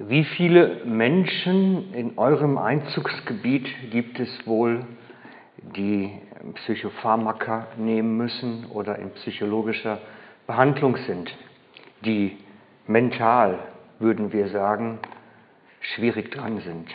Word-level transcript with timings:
Wie 0.00 0.22
viele 0.22 0.84
Menschen 0.84 1.92
in 1.92 2.18
eurem 2.18 2.56
Einzugsgebiet 2.56 3.66
gibt 3.90 4.20
es 4.20 4.46
wohl, 4.46 4.86
die 5.76 6.12
Psychopharmaka 6.54 7.66
nehmen 7.76 8.16
müssen 8.16 8.66
oder 8.66 8.96
in 8.96 9.10
psychologischer 9.14 9.98
Behandlung 10.46 10.96
sind, 10.98 11.34
die 12.04 12.36
mental, 12.86 13.58
würden 13.98 14.32
wir 14.32 14.50
sagen, 14.50 15.00
schwierig 15.80 16.30
dran 16.30 16.60
sind? 16.60 16.88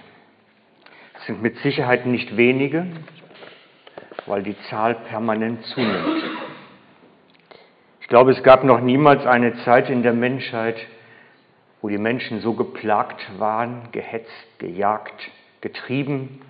Es 1.19 1.25
sind 1.25 1.41
mit 1.41 1.57
Sicherheit 1.57 2.05
nicht 2.05 2.37
wenige, 2.37 2.87
weil 4.27 4.43
die 4.43 4.55
Zahl 4.69 4.95
permanent 5.09 5.61
zunimmt. 5.65 6.23
Ich 7.99 8.07
glaube, 8.07 8.31
es 8.31 8.41
gab 8.43 8.63
noch 8.63 8.79
niemals 8.79 9.25
eine 9.25 9.55
Zeit 9.65 9.89
in 9.89 10.03
der 10.03 10.13
Menschheit, 10.13 10.77
wo 11.83 11.89
die 11.89 11.97
Menschen 11.97 12.39
so 12.39 12.53
geplagt 12.53 13.37
waren, 13.39 13.91
gehetzt, 13.91 14.31
gejagt, 14.57 15.29
getrieben, 15.59 16.41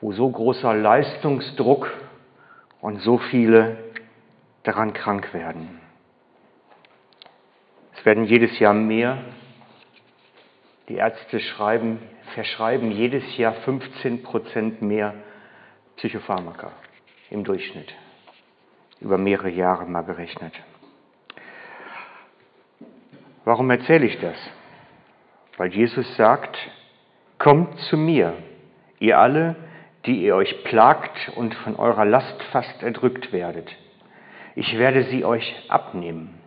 wo 0.00 0.12
so 0.12 0.30
großer 0.30 0.72
Leistungsdruck 0.72 1.92
und 2.80 3.02
so 3.02 3.18
viele 3.18 3.76
daran 4.62 4.94
krank 4.94 5.34
werden. 5.34 5.78
Es 7.94 8.04
werden 8.06 8.24
jedes 8.24 8.58
Jahr 8.58 8.72
mehr. 8.72 9.18
Die 10.88 10.94
Ärzte 10.94 11.38
schreiben, 11.38 11.98
verschreiben 12.34 12.92
jedes 12.92 13.36
Jahr 13.36 13.52
15 13.52 14.22
Prozent 14.22 14.80
mehr 14.80 15.12
Psychopharmaka 15.98 16.72
im 17.28 17.44
Durchschnitt, 17.44 17.92
über 19.00 19.18
mehrere 19.18 19.50
Jahre 19.50 19.84
mal 19.84 20.00
gerechnet. 20.00 20.54
Warum 23.44 23.70
erzähle 23.70 24.06
ich 24.06 24.18
das? 24.20 24.36
Weil 25.56 25.72
Jesus 25.72 26.16
sagt, 26.16 26.56
kommt 27.38 27.76
zu 27.80 27.96
mir, 27.96 28.34
ihr 29.00 29.18
alle, 29.18 29.56
die 30.06 30.22
ihr 30.22 30.36
euch 30.36 30.64
plagt 30.64 31.32
und 31.36 31.54
von 31.54 31.76
eurer 31.76 32.04
Last 32.04 32.42
fast 32.52 32.82
erdrückt 32.82 33.32
werdet. 33.32 33.68
Ich 34.54 34.78
werde 34.78 35.04
sie 35.04 35.24
euch 35.24 35.54
abnehmen. 35.68 36.38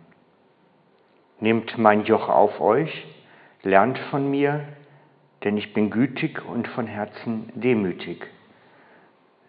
Nehmt 1.40 1.76
mein 1.76 2.04
Joch 2.04 2.28
auf 2.28 2.60
euch, 2.60 3.06
lernt 3.62 3.98
von 4.10 4.30
mir, 4.30 4.64
denn 5.44 5.56
ich 5.58 5.74
bin 5.74 5.90
gütig 5.90 6.42
und 6.44 6.66
von 6.68 6.86
Herzen 6.86 7.52
demütig. 7.54 8.26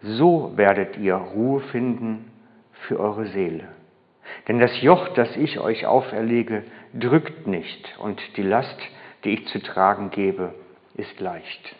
So 0.01 0.53
werdet 0.55 0.97
ihr 0.97 1.15
Ruhe 1.15 1.61
finden 1.61 2.31
für 2.87 2.99
eure 2.99 3.27
Seele. 3.27 3.69
Denn 4.47 4.59
das 4.59 4.81
Joch, 4.81 5.09
das 5.09 5.35
ich 5.35 5.59
euch 5.59 5.85
auferlege, 5.85 6.63
drückt 6.93 7.47
nicht 7.47 7.97
und 7.99 8.21
die 8.37 8.43
Last, 8.43 8.77
die 9.23 9.31
ich 9.31 9.47
zu 9.47 9.59
tragen 9.61 10.09
gebe, 10.09 10.53
ist 10.95 11.19
leicht. 11.19 11.75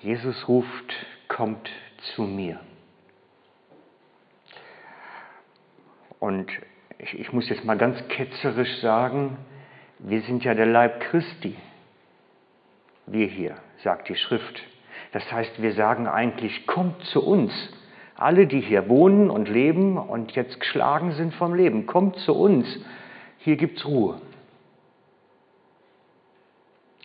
Jesus 0.00 0.48
ruft, 0.48 1.06
kommt 1.28 1.70
zu 2.14 2.22
mir. 2.22 2.60
Und 6.18 6.50
ich, 6.98 7.18
ich, 7.18 7.32
muss 7.32 7.48
jetzt 7.48 7.64
mal 7.64 7.76
ganz 7.76 7.96
ketzerisch 8.08 8.80
sagen, 8.80 9.38
wir 9.98 10.22
sind 10.22 10.44
ja 10.44 10.54
der 10.54 10.66
Leib 10.66 11.00
Christi. 11.00 11.56
Wir 13.06 13.26
hier, 13.26 13.56
sagt 13.82 14.08
die 14.08 14.16
Schrift. 14.16 14.62
Das 15.12 15.30
heißt, 15.30 15.60
wir 15.60 15.72
sagen 15.72 16.06
eigentlich, 16.06 16.66
kommt 16.66 17.02
zu 17.06 17.24
uns. 17.24 17.52
Alle, 18.20 18.46
die 18.46 18.60
hier 18.60 18.90
wohnen 18.90 19.30
und 19.30 19.48
leben 19.48 19.96
und 19.96 20.32
jetzt 20.32 20.60
geschlagen 20.60 21.12
sind 21.12 21.34
vom 21.34 21.54
Leben, 21.54 21.86
kommt 21.86 22.16
zu 22.16 22.34
uns. 22.34 22.66
Hier 23.38 23.56
gibt 23.56 23.78
es 23.78 23.86
Ruhe. 23.86 24.20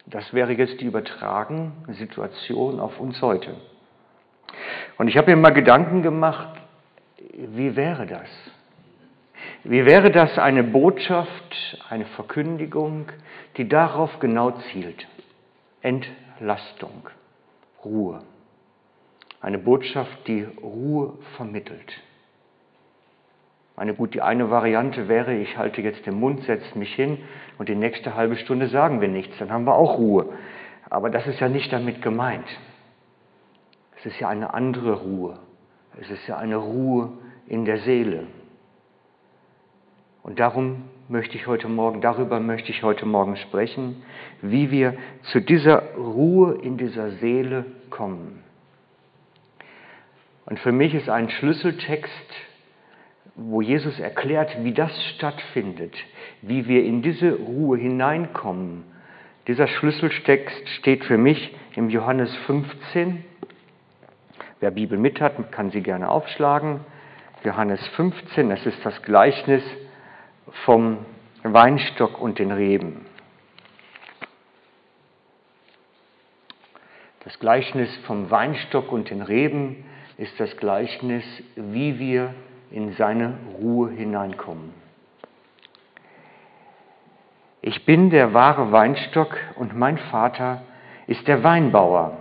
Das 0.05 0.33
wäre 0.33 0.51
jetzt 0.51 0.81
die 0.81 0.85
übertragene 0.85 1.71
Situation 1.91 2.81
auf 2.81 2.99
uns 2.99 3.21
heute. 3.21 3.55
Und 4.97 5.07
ich 5.07 5.15
habe 5.15 5.33
mir 5.33 5.41
mal 5.41 5.53
Gedanken 5.53 6.03
gemacht, 6.03 6.59
wie 7.33 7.77
wäre 7.77 8.05
das? 8.05 8.27
Wie 9.63 9.85
wäre 9.85 10.11
das 10.11 10.37
eine 10.37 10.63
Botschaft, 10.63 11.79
eine 11.89 12.05
Verkündigung, 12.05 13.07
die 13.55 13.69
darauf 13.69 14.19
genau 14.19 14.51
zielt? 14.71 15.07
Entlastung, 15.81 17.07
Ruhe. 17.85 18.21
Eine 19.45 19.59
Botschaft, 19.59 20.25
die 20.25 20.41
Ruhe 20.41 21.13
vermittelt. 21.37 22.01
Eine 23.75 23.93
gut, 23.93 24.15
die 24.15 24.23
eine 24.23 24.49
Variante 24.49 25.07
wäre, 25.07 25.35
ich 25.35 25.55
halte 25.55 25.83
jetzt 25.83 26.03
den 26.07 26.19
Mund, 26.19 26.41
setze 26.45 26.75
mich 26.79 26.91
hin 26.95 27.19
und 27.59 27.69
die 27.69 27.75
nächste 27.75 28.15
halbe 28.15 28.37
Stunde 28.37 28.69
sagen 28.69 29.01
wir 29.01 29.07
nichts, 29.07 29.37
dann 29.37 29.51
haben 29.51 29.65
wir 29.65 29.75
auch 29.75 29.99
Ruhe. 29.99 30.33
Aber 30.89 31.11
das 31.11 31.27
ist 31.27 31.39
ja 31.39 31.47
nicht 31.47 31.71
damit 31.71 32.01
gemeint. 32.01 32.47
Es 33.99 34.07
ist 34.07 34.19
ja 34.19 34.29
eine 34.29 34.55
andere 34.55 34.93
Ruhe. 34.93 35.37
Es 36.01 36.09
ist 36.09 36.25
ja 36.25 36.37
eine 36.37 36.55
Ruhe 36.55 37.11
in 37.45 37.65
der 37.65 37.77
Seele. 37.81 38.23
Und 40.23 40.39
darum 40.39 40.85
möchte 41.07 41.37
ich 41.37 41.45
heute 41.45 41.67
Morgen, 41.67 42.01
darüber 42.01 42.39
möchte 42.39 42.71
ich 42.71 42.81
heute 42.81 43.05
Morgen 43.05 43.37
sprechen, 43.37 44.01
wie 44.41 44.71
wir 44.71 44.95
zu 45.31 45.39
dieser 45.39 45.93
Ruhe 45.97 46.55
in 46.63 46.77
dieser 46.77 47.11
Seele 47.17 47.67
kommen. 47.91 48.41
Und 50.45 50.59
für 50.59 50.71
mich 50.71 50.93
ist 50.93 51.09
ein 51.09 51.29
Schlüsseltext, 51.29 52.11
wo 53.35 53.61
Jesus 53.61 53.99
erklärt, 53.99 54.63
wie 54.63 54.73
das 54.73 54.91
stattfindet, 55.15 55.93
wie 56.41 56.67
wir 56.67 56.83
in 56.83 57.01
diese 57.01 57.33
Ruhe 57.33 57.77
hineinkommen. 57.77 58.83
Dieser 59.47 59.67
Schlüsseltext 59.67 60.69
steht 60.69 61.03
für 61.05 61.17
mich 61.17 61.55
im 61.75 61.89
Johannes 61.89 62.33
15. 62.47 63.25
Wer 64.59 64.71
Bibel 64.71 64.97
mit 64.97 65.19
hat, 65.19 65.51
kann 65.51 65.71
sie 65.71 65.81
gerne 65.81 66.09
aufschlagen. 66.09 66.79
Johannes 67.43 67.85
15, 67.89 68.49
das 68.49 68.65
ist 68.65 68.83
das 68.83 69.01
Gleichnis 69.03 69.63
vom 70.63 71.05
Weinstock 71.43 72.19
und 72.19 72.39
den 72.39 72.51
Reben. 72.51 73.05
Das 77.23 77.37
Gleichnis 77.39 77.95
vom 78.07 78.31
Weinstock 78.31 78.91
und 78.91 79.09
den 79.09 79.21
Reben 79.21 79.83
ist 80.17 80.39
das 80.39 80.55
Gleichnis, 80.57 81.23
wie 81.55 81.99
wir 81.99 82.33
in 82.71 82.93
seine 82.93 83.33
Ruhe 83.59 83.91
hineinkommen. 83.91 84.73
Ich 87.61 87.85
bin 87.85 88.11
der 88.11 88.33
wahre 88.33 88.71
Weinstock 88.71 89.35
und 89.55 89.75
mein 89.75 89.97
Vater 89.97 90.61
ist 91.07 91.27
der 91.27 91.43
Weinbauer. 91.43 92.17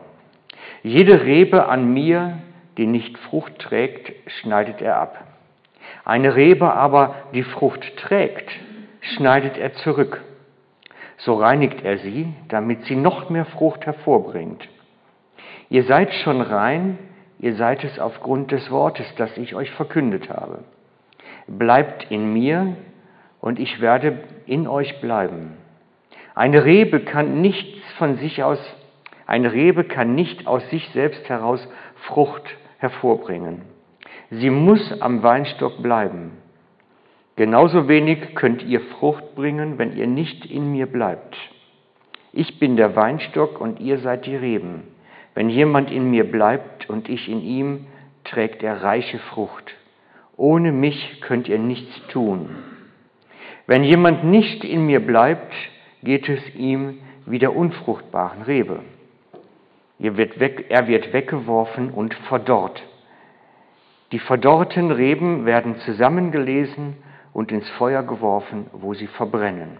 Jede 0.83 1.25
Rebe 1.25 1.69
an 1.69 1.93
mir, 1.93 2.39
die 2.77 2.87
nicht 2.87 3.17
Frucht 3.19 3.59
trägt, 3.59 4.13
schneidet 4.41 4.81
er 4.81 4.97
ab. 4.97 5.25
Eine 6.05 6.35
Rebe 6.35 6.73
aber, 6.73 7.15
die 7.33 7.43
Frucht 7.43 7.97
trägt, 7.97 8.51
schneidet 9.01 9.57
er 9.57 9.75
zurück. 9.75 10.23
So 11.19 11.35
reinigt 11.35 11.83
er 11.85 11.99
sie, 11.99 12.33
damit 12.49 12.85
sie 12.85 12.97
noch 12.97 13.31
mehr 13.31 13.45
Frucht 13.45 13.87
hervorbringt. 13.87 14.69
Ihr 15.71 15.85
seid 15.85 16.13
schon 16.13 16.41
rein, 16.41 16.99
Ihr 17.39 17.55
seid 17.57 17.85
es 17.85 17.99
aufgrund 17.99 18.53
des 18.53 18.71
Wortes, 18.71 19.07
das 19.17 19.37
ich 19.37 19.55
euch 19.55 19.71
verkündet 19.73 20.31
habe. 20.31 20.65
Bleibt 21.47 22.11
in 22.11 22.33
mir 22.33 22.77
und 23.41 23.59
ich 23.59 23.81
werde 23.81 24.21
in 24.47 24.67
euch 24.67 25.01
bleiben. 25.01 25.57
Eine 26.35 26.65
Rebe 26.65 27.01
kann 27.01 27.41
nichts 27.41 27.81
von 27.99 28.17
sich 28.17 28.43
aus, 28.43 28.59
eine 29.27 29.53
Rebe 29.53 29.85
kann 29.85 30.15
nicht 30.15 30.47
aus 30.47 30.69
sich 30.71 30.89
selbst 30.91 31.29
heraus 31.29 31.67
Frucht 32.07 32.43
hervorbringen. 32.79 33.63
Sie 34.31 34.51
muss 34.51 35.01
am 35.01 35.23
Weinstock 35.23 35.83
bleiben. 35.83 36.33
Genauso 37.37 37.89
wenig 37.89 38.35
könnt 38.35 38.63
ihr 38.63 38.81
Frucht 38.81 39.35
bringen, 39.35 39.79
wenn 39.79 39.97
ihr 39.97 40.07
nicht 40.07 40.47
in 40.47 40.73
mir 40.73 40.87
bleibt. 40.87 41.37
Ich 42.33 42.59
bin 42.59 42.77
der 42.77 42.97
Weinstock 42.97 43.61
und 43.61 43.81
ihr 43.81 43.99
seid 43.99 44.27
die 44.27 44.37
Reben. 44.37 44.94
Wenn 45.35 45.49
jemand 45.49 45.91
in 45.91 46.11
mir 46.11 46.31
bleibt 46.31 46.89
und 46.89 47.09
ich 47.09 47.29
in 47.29 47.43
ihm, 47.43 47.87
trägt 48.25 48.63
er 48.63 48.83
reiche 48.83 49.19
Frucht. 49.19 49.75
Ohne 50.37 50.73
mich 50.73 51.21
könnt 51.21 51.49
ihr 51.49 51.59
nichts 51.59 52.07
tun. 52.09 52.51
Wenn 53.67 53.85
jemand 53.85 54.25
nicht 54.25 54.65
in 54.65 54.87
mir 54.87 55.01
bleibt, 55.01 55.53
geht 56.03 56.29
es 56.29 56.55
ihm 56.55 56.99
wie 57.27 57.39
der 57.39 57.57
unfruchtbaren 57.57 58.43
Rebe. 58.43 58.81
Er 59.99 60.17
wird, 60.17 60.39
weg, 60.41 60.67
er 60.69 60.87
wird 60.87 61.13
weggeworfen 61.13 61.91
und 61.91 62.15
verdorrt. 62.29 62.83
Die 64.13 64.19
verdorrten 64.19 64.91
Reben 64.91 65.47
werden 65.47 65.77
zusammengelesen 65.79 66.97
und 67.33 67.51
ins 67.51 67.69
Feuer 67.71 68.03
geworfen, 68.03 68.67
wo 68.73 68.95
sie 68.95 69.07
verbrennen. 69.07 69.79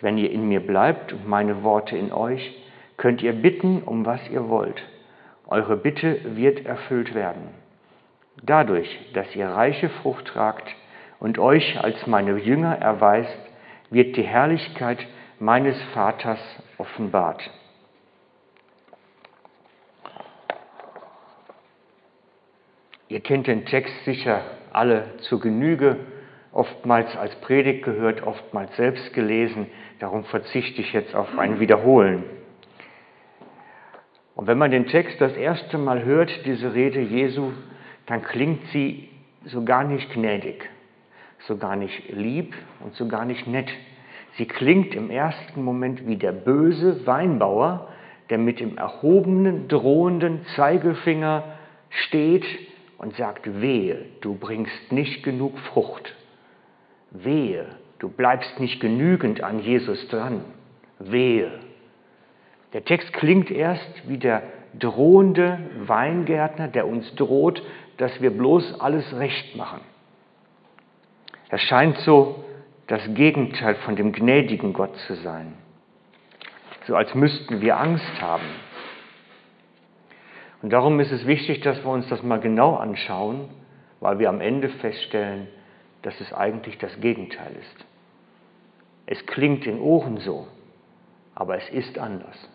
Wenn 0.00 0.18
ihr 0.18 0.30
in 0.30 0.48
mir 0.48 0.60
bleibt 0.60 1.12
und 1.12 1.28
meine 1.28 1.62
Worte 1.62 1.96
in 1.96 2.12
euch, 2.12 2.54
könnt 3.00 3.22
ihr 3.22 3.32
bitten, 3.32 3.82
um 3.82 4.04
was 4.04 4.20
ihr 4.28 4.50
wollt. 4.50 4.82
Eure 5.46 5.78
Bitte 5.78 6.36
wird 6.36 6.66
erfüllt 6.66 7.14
werden. 7.14 7.48
Dadurch, 8.42 8.88
dass 9.14 9.34
ihr 9.34 9.48
reiche 9.48 9.88
Frucht 9.88 10.26
tragt 10.26 10.68
und 11.18 11.38
euch 11.38 11.82
als 11.82 12.06
meine 12.06 12.36
Jünger 12.36 12.76
erweist, 12.76 13.38
wird 13.88 14.16
die 14.18 14.22
Herrlichkeit 14.22 14.98
meines 15.38 15.80
Vaters 15.94 16.38
offenbart. 16.76 17.50
Ihr 23.08 23.20
kennt 23.20 23.46
den 23.46 23.64
Text 23.64 23.94
sicher 24.04 24.42
alle 24.74 25.16
zur 25.20 25.40
Genüge, 25.40 25.96
oftmals 26.52 27.16
als 27.16 27.34
Predigt 27.36 27.82
gehört, 27.82 28.22
oftmals 28.26 28.76
selbst 28.76 29.14
gelesen. 29.14 29.68
Darum 30.00 30.24
verzichte 30.24 30.82
ich 30.82 30.92
jetzt 30.92 31.14
auf 31.14 31.38
ein 31.38 31.60
Wiederholen. 31.60 32.39
Und 34.34 34.46
wenn 34.46 34.58
man 34.58 34.70
den 34.70 34.86
Text 34.86 35.20
das 35.20 35.36
erste 35.36 35.78
Mal 35.78 36.04
hört, 36.04 36.30
diese 36.46 36.74
Rede 36.74 37.00
Jesu, 37.00 37.52
dann 38.06 38.22
klingt 38.22 38.66
sie 38.72 39.08
so 39.44 39.64
gar 39.64 39.84
nicht 39.84 40.12
gnädig, 40.12 40.68
so 41.46 41.56
gar 41.56 41.76
nicht 41.76 42.10
lieb 42.10 42.54
und 42.80 42.94
so 42.94 43.08
gar 43.08 43.24
nicht 43.24 43.46
nett. 43.46 43.70
Sie 44.36 44.46
klingt 44.46 44.94
im 44.94 45.10
ersten 45.10 45.62
Moment 45.62 46.06
wie 46.06 46.16
der 46.16 46.32
böse 46.32 47.06
Weinbauer, 47.06 47.88
der 48.30 48.38
mit 48.38 48.60
dem 48.60 48.78
erhobenen, 48.78 49.68
drohenden 49.68 50.44
Zeigefinger 50.54 51.44
steht 51.90 52.44
und 52.98 53.16
sagt, 53.16 53.60
wehe, 53.60 54.06
du 54.20 54.36
bringst 54.36 54.92
nicht 54.92 55.24
genug 55.24 55.58
Frucht. 55.58 56.14
Wehe, 57.10 57.66
du 57.98 58.08
bleibst 58.08 58.60
nicht 58.60 58.80
genügend 58.80 59.42
an 59.42 59.58
Jesus 59.60 60.06
dran. 60.08 60.44
Wehe. 60.98 61.50
Der 62.72 62.84
Text 62.84 63.12
klingt 63.12 63.50
erst 63.50 64.08
wie 64.08 64.18
der 64.18 64.42
drohende 64.78 65.58
Weingärtner, 65.86 66.68
der 66.68 66.86
uns 66.86 67.14
droht, 67.16 67.62
dass 67.96 68.20
wir 68.20 68.30
bloß 68.30 68.80
alles 68.80 69.18
recht 69.18 69.56
machen. 69.56 69.80
Er 71.48 71.58
scheint 71.58 71.98
so 71.98 72.44
das 72.86 73.02
Gegenteil 73.14 73.74
von 73.76 73.96
dem 73.96 74.12
gnädigen 74.12 74.72
Gott 74.72 74.96
zu 75.06 75.14
sein. 75.14 75.54
So 76.86 76.94
als 76.94 77.14
müssten 77.14 77.60
wir 77.60 77.78
Angst 77.78 78.20
haben. 78.20 78.46
Und 80.62 80.72
darum 80.72 81.00
ist 81.00 81.10
es 81.10 81.26
wichtig, 81.26 81.60
dass 81.60 81.82
wir 81.84 81.90
uns 81.90 82.08
das 82.08 82.22
mal 82.22 82.40
genau 82.40 82.76
anschauen, 82.76 83.48
weil 84.00 84.18
wir 84.18 84.28
am 84.28 84.40
Ende 84.40 84.68
feststellen, 84.68 85.48
dass 86.02 86.18
es 86.20 86.32
eigentlich 86.32 86.78
das 86.78 87.00
Gegenteil 87.00 87.52
ist. 87.60 87.86
Es 89.06 89.26
klingt 89.26 89.66
in 89.66 89.80
Ohren 89.80 90.18
so, 90.18 90.46
aber 91.34 91.56
es 91.56 91.68
ist 91.70 91.98
anders. 91.98 92.48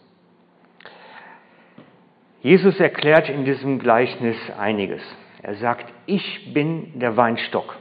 Jesus 2.45 2.79
erklärt 2.79 3.27
in 3.27 3.43
diesem 3.43 3.79
Gleichnis 3.79 4.37
einiges. 4.55 5.01
Er 5.41 5.55
sagt, 5.55 5.91
ich 6.05 6.53
bin 6.53 6.99
der 6.99 7.17
Weinstock 7.17 7.75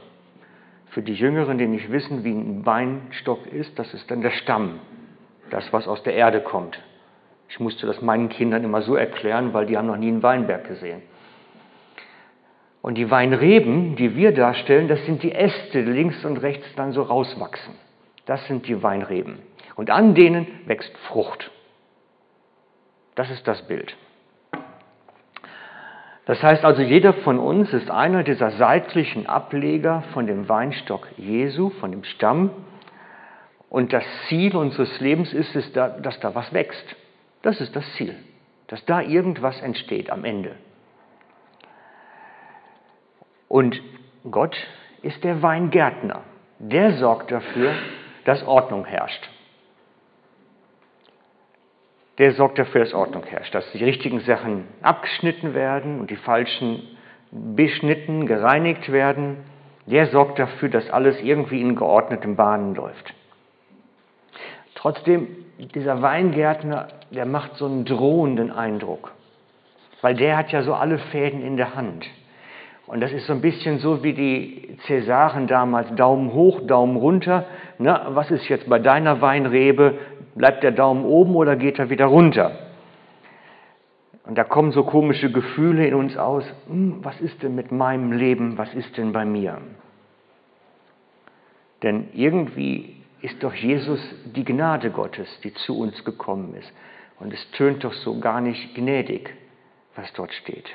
für 0.87 1.03
die 1.03 1.13
Jüngeren, 1.13 1.59
die 1.59 1.67
nicht 1.67 1.91
wissen, 1.91 2.23
wie 2.23 2.31
ein 2.31 2.65
Weinstock 2.65 3.45
ist, 3.45 3.77
das 3.77 3.93
ist 3.93 4.09
dann 4.09 4.21
der 4.21 4.31
Stamm, 4.31 4.79
das, 5.51 5.71
was 5.71 5.87
aus 5.87 6.01
der 6.01 6.15
Erde 6.15 6.41
kommt. 6.41 6.81
Ich 7.47 7.59
musste 7.59 7.85
das 7.85 8.01
meinen 8.01 8.27
Kindern 8.29 8.63
immer 8.63 8.81
so 8.81 8.95
erklären, 8.95 9.53
weil 9.53 9.67
die 9.67 9.77
haben 9.77 9.85
noch 9.85 9.97
nie 9.97 10.07
einen 10.07 10.23
Weinberg 10.23 10.67
gesehen. 10.67 11.03
Und 12.81 12.95
die 12.95 13.11
Weinreben, 13.11 13.95
die 13.95 14.15
wir 14.15 14.33
darstellen, 14.33 14.87
das 14.87 15.05
sind 15.05 15.21
die 15.21 15.31
Äste, 15.31 15.83
die 15.83 15.91
links 15.91 16.25
und 16.25 16.37
rechts 16.37 16.65
dann 16.75 16.91
so 16.91 17.03
rauswachsen. 17.03 17.75
Das 18.25 18.43
sind 18.47 18.67
die 18.67 18.81
Weinreben. 18.81 19.37
Und 19.75 19.91
an 19.91 20.15
denen 20.15 20.47
wächst 20.65 20.97
Frucht. 21.07 21.51
Das 23.13 23.29
ist 23.29 23.47
das 23.47 23.61
Bild. 23.67 23.95
Das 26.25 26.41
heißt 26.41 26.65
also, 26.65 26.81
jeder 26.81 27.13
von 27.13 27.37
uns 27.37 27.71
ist 27.71 27.91
einer 27.91 28.23
dieser 28.23 28.51
seitlichen 28.51 29.27
Ableger 29.27 30.03
von 30.13 30.25
dem 30.25 30.49
Weinstock 30.49 31.07
Jesu, 31.17 31.69
von 31.69 31.91
dem 31.91 32.03
Stamm. 32.03 32.49
Und 33.69 33.93
das 33.93 34.03
Ziel 34.27 34.55
unseres 34.55 34.99
Lebens 34.99 35.33
ist 35.33 35.55
es, 35.55 35.71
dass 35.73 36.19
da 36.19 36.33
was 36.33 36.51
wächst. 36.51 36.95
Das 37.43 37.61
ist 37.61 37.75
das 37.75 37.85
Ziel, 37.93 38.15
dass 38.67 38.83
da 38.85 39.01
irgendwas 39.01 39.61
entsteht 39.61 40.09
am 40.09 40.25
Ende. 40.25 40.55
Und 43.47 43.79
Gott 44.29 44.55
ist 45.03 45.23
der 45.23 45.43
Weingärtner. 45.43 46.23
Der 46.57 46.93
sorgt 46.93 47.31
dafür, 47.31 47.73
dass 48.23 48.45
Ordnung 48.47 48.85
herrscht 48.85 49.29
der 52.17 52.33
sorgt 52.33 52.59
dafür, 52.59 52.81
dass 52.81 52.93
Ordnung 52.93 53.23
herrscht, 53.23 53.53
dass 53.53 53.69
die 53.73 53.83
richtigen 53.83 54.21
Sachen 54.21 54.65
abgeschnitten 54.81 55.53
werden 55.53 55.99
und 55.99 56.09
die 56.09 56.15
falschen 56.15 56.83
beschnitten, 57.31 58.25
gereinigt 58.25 58.91
werden. 58.91 59.37
Der 59.85 60.07
sorgt 60.07 60.39
dafür, 60.39 60.69
dass 60.69 60.89
alles 60.89 61.21
irgendwie 61.21 61.61
in 61.61 61.75
geordneten 61.75 62.35
Bahnen 62.35 62.73
läuft. 62.73 63.13
Trotzdem, 64.75 65.27
dieser 65.73 66.01
Weingärtner, 66.01 66.87
der 67.11 67.25
macht 67.25 67.55
so 67.55 67.65
einen 67.65 67.85
drohenden 67.85 68.51
Eindruck, 68.51 69.11
weil 70.01 70.15
der 70.15 70.37
hat 70.37 70.51
ja 70.51 70.63
so 70.63 70.73
alle 70.73 70.97
Fäden 70.97 71.41
in 71.41 71.57
der 71.57 71.75
Hand. 71.75 72.05
Und 72.87 73.01
das 73.01 73.11
ist 73.11 73.25
so 73.25 73.33
ein 73.33 73.41
bisschen 73.41 73.79
so 73.79 74.03
wie 74.03 74.13
die 74.13 74.77
Cäsaren 74.85 75.47
damals, 75.47 75.95
Daumen 75.95 76.33
hoch, 76.33 76.61
Daumen 76.67 76.97
runter. 76.97 77.45
Na, 77.79 78.09
was 78.13 78.29
ist 78.29 78.47
jetzt 78.47 78.69
bei 78.69 78.77
deiner 78.77 79.21
Weinrebe? 79.21 79.97
Bleibt 80.35 80.63
der 80.63 80.71
Daumen 80.71 81.05
oben 81.05 81.35
oder 81.35 81.55
geht 81.55 81.79
er 81.79 81.89
wieder 81.89 82.05
runter? 82.05 82.51
Und 84.25 84.37
da 84.37 84.43
kommen 84.43 84.71
so 84.71 84.83
komische 84.83 85.31
Gefühle 85.31 85.87
in 85.87 85.93
uns 85.93 86.17
aus. 86.17 86.43
Hm, 86.67 86.99
was 87.03 87.19
ist 87.21 87.41
denn 87.41 87.55
mit 87.55 87.71
meinem 87.71 88.11
Leben? 88.11 88.57
Was 88.57 88.73
ist 88.73 88.97
denn 88.97 89.13
bei 89.13 89.23
mir? 89.23 89.59
Denn 91.83 92.09
irgendwie 92.13 92.97
ist 93.21 93.41
doch 93.43 93.53
Jesus 93.53 93.99
die 94.25 94.43
Gnade 94.43 94.91
Gottes, 94.91 95.27
die 95.43 95.53
zu 95.53 95.79
uns 95.79 96.03
gekommen 96.03 96.53
ist. 96.55 96.71
Und 97.19 97.33
es 97.33 97.51
tönt 97.51 97.83
doch 97.83 97.93
so 97.93 98.19
gar 98.19 98.41
nicht 98.41 98.75
gnädig, 98.75 99.33
was 99.95 100.11
dort 100.13 100.33
steht. 100.33 100.69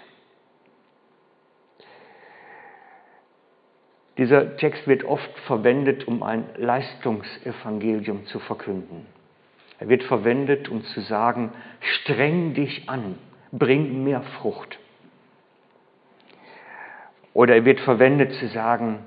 Dieser 4.17 4.57
Text 4.57 4.87
wird 4.87 5.05
oft 5.05 5.31
verwendet, 5.47 6.07
um 6.07 6.23
ein 6.23 6.45
Leistungsevangelium 6.57 8.27
zu 8.27 8.39
verkünden. 8.39 9.07
Er 9.81 9.89
wird 9.89 10.05
verwendet, 10.05 10.69
um 10.69 10.85
zu 10.85 11.01
sagen, 11.01 11.53
streng 11.81 12.53
dich 12.53 12.89
an, 12.89 13.19
bring 13.51 14.05
mehr 14.05 14.21
Frucht. 14.21 14.79
Oder 17.33 17.57
er 17.57 17.65
wird 17.65 17.81
verwendet 17.81 18.35
zu 18.35 18.49
sagen, 18.49 18.99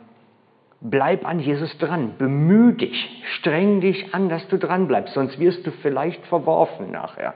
bleib 0.82 1.26
an 1.26 1.40
Jesus 1.40 1.78
dran, 1.78 2.16
bemühe 2.18 2.74
dich, 2.74 3.24
streng 3.38 3.82
dich 3.82 4.16
an, 4.16 4.30
dass 4.30 4.48
du 4.48 4.58
dran 4.58 4.88
bleibst, 4.88 5.14
sonst 5.14 5.40
wirst 5.40 5.66
du 5.68 5.72
vielleicht 5.72 6.26
verworfen 6.26 6.90
nachher. 6.90 7.36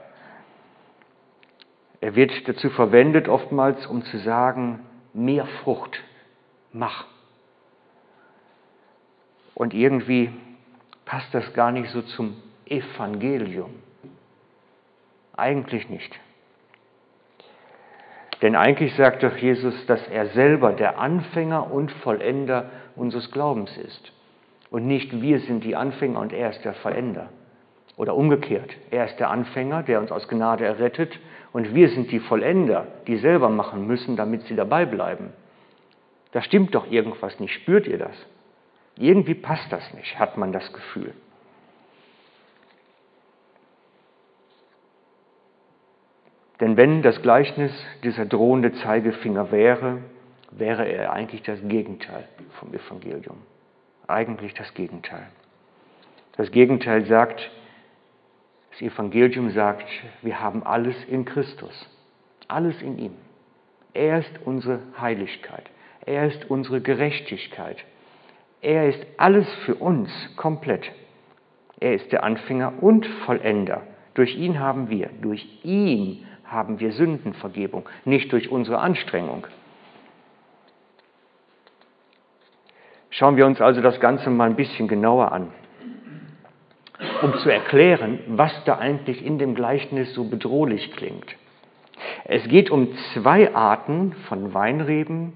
Er 2.00 2.16
wird 2.16 2.48
dazu 2.48 2.70
verwendet 2.70 3.28
oftmals, 3.28 3.86
um 3.86 4.02
zu 4.02 4.18
sagen, 4.18 4.80
mehr 5.12 5.46
Frucht, 5.62 6.02
mach. 6.72 7.06
Und 9.54 9.74
irgendwie 9.74 10.30
passt 11.04 11.32
das 11.32 11.52
gar 11.54 11.70
nicht 11.70 11.90
so 11.90 12.02
zum 12.02 12.36
Evangelium? 12.70 13.74
Eigentlich 15.36 15.88
nicht. 15.88 16.18
Denn 18.42 18.54
eigentlich 18.54 18.94
sagt 18.94 19.22
doch 19.22 19.36
Jesus, 19.36 19.86
dass 19.86 20.06
er 20.08 20.26
selber 20.28 20.72
der 20.72 20.98
Anfänger 20.98 21.72
und 21.72 21.90
Vollender 21.90 22.70
unseres 22.94 23.30
Glaubens 23.30 23.76
ist. 23.76 24.12
Und 24.70 24.86
nicht 24.86 25.20
wir 25.20 25.40
sind 25.40 25.64
die 25.64 25.76
Anfänger 25.76 26.20
und 26.20 26.32
er 26.32 26.50
ist 26.50 26.64
der 26.64 26.74
Vollender. 26.74 27.30
Oder 27.96 28.14
umgekehrt, 28.14 28.70
er 28.90 29.06
ist 29.06 29.18
der 29.18 29.30
Anfänger, 29.30 29.82
der 29.82 30.00
uns 30.00 30.12
aus 30.12 30.28
Gnade 30.28 30.64
errettet, 30.64 31.18
und 31.52 31.74
wir 31.74 31.88
sind 31.88 32.12
die 32.12 32.20
Vollender, 32.20 32.86
die 33.06 33.16
selber 33.16 33.48
machen 33.48 33.86
müssen, 33.86 34.16
damit 34.16 34.42
sie 34.42 34.54
dabei 34.54 34.84
bleiben. 34.84 35.32
Da 36.32 36.42
stimmt 36.42 36.74
doch 36.74 36.90
irgendwas 36.90 37.40
nicht. 37.40 37.54
Spürt 37.54 37.86
ihr 37.86 37.98
das? 37.98 38.14
Irgendwie 38.96 39.34
passt 39.34 39.72
das 39.72 39.94
nicht, 39.94 40.18
hat 40.18 40.36
man 40.36 40.52
das 40.52 40.72
Gefühl. 40.72 41.14
Denn 46.60 46.76
wenn 46.76 47.02
das 47.02 47.22
Gleichnis 47.22 47.72
dieser 48.02 48.26
drohende 48.26 48.72
Zeigefinger 48.72 49.52
wäre, 49.52 49.98
wäre 50.50 50.88
er 50.88 51.12
eigentlich 51.12 51.42
das 51.42 51.60
Gegenteil 51.62 52.24
vom 52.58 52.74
Evangelium. 52.74 53.38
Eigentlich 54.06 54.54
das 54.54 54.72
Gegenteil. 54.74 55.26
Das 56.36 56.50
Gegenteil 56.50 57.04
sagt, 57.06 57.50
das 58.70 58.80
Evangelium 58.80 59.50
sagt, 59.50 59.88
wir 60.22 60.40
haben 60.40 60.62
alles 60.64 60.96
in 61.04 61.24
Christus. 61.24 61.88
Alles 62.48 62.80
in 62.82 62.98
ihm. 62.98 63.14
Er 63.92 64.20
ist 64.20 64.32
unsere 64.44 64.80
Heiligkeit. 65.00 65.64
Er 66.06 66.26
ist 66.26 66.50
unsere 66.50 66.80
Gerechtigkeit. 66.80 67.84
Er 68.60 68.88
ist 68.88 69.04
alles 69.16 69.46
für 69.64 69.74
uns 69.74 70.10
komplett. 70.36 70.90
Er 71.80 71.94
ist 71.94 72.10
der 72.10 72.24
Anfänger 72.24 72.72
und 72.80 73.06
Vollender. 73.26 73.82
Durch 74.14 74.36
ihn 74.36 74.58
haben 74.58 74.90
wir, 74.90 75.10
durch 75.20 75.46
ihn 75.64 76.26
haben 76.50 76.80
wir 76.80 76.92
Sündenvergebung, 76.92 77.88
nicht 78.04 78.32
durch 78.32 78.50
unsere 78.50 78.78
Anstrengung. 78.78 79.46
Schauen 83.10 83.36
wir 83.36 83.46
uns 83.46 83.60
also 83.60 83.80
das 83.80 84.00
Ganze 84.00 84.30
mal 84.30 84.48
ein 84.48 84.56
bisschen 84.56 84.88
genauer 84.88 85.32
an. 85.32 85.52
um 87.22 87.34
zu 87.38 87.50
erklären, 87.50 88.20
was 88.28 88.52
da 88.64 88.78
eigentlich 88.78 89.24
in 89.24 89.38
dem 89.38 89.54
Gleichnis 89.54 90.14
so 90.14 90.24
bedrohlich 90.24 90.92
klingt. 90.92 91.36
Es 92.24 92.44
geht 92.48 92.70
um 92.70 92.96
zwei 93.14 93.54
Arten 93.54 94.12
von 94.28 94.54
Weinreben, 94.54 95.34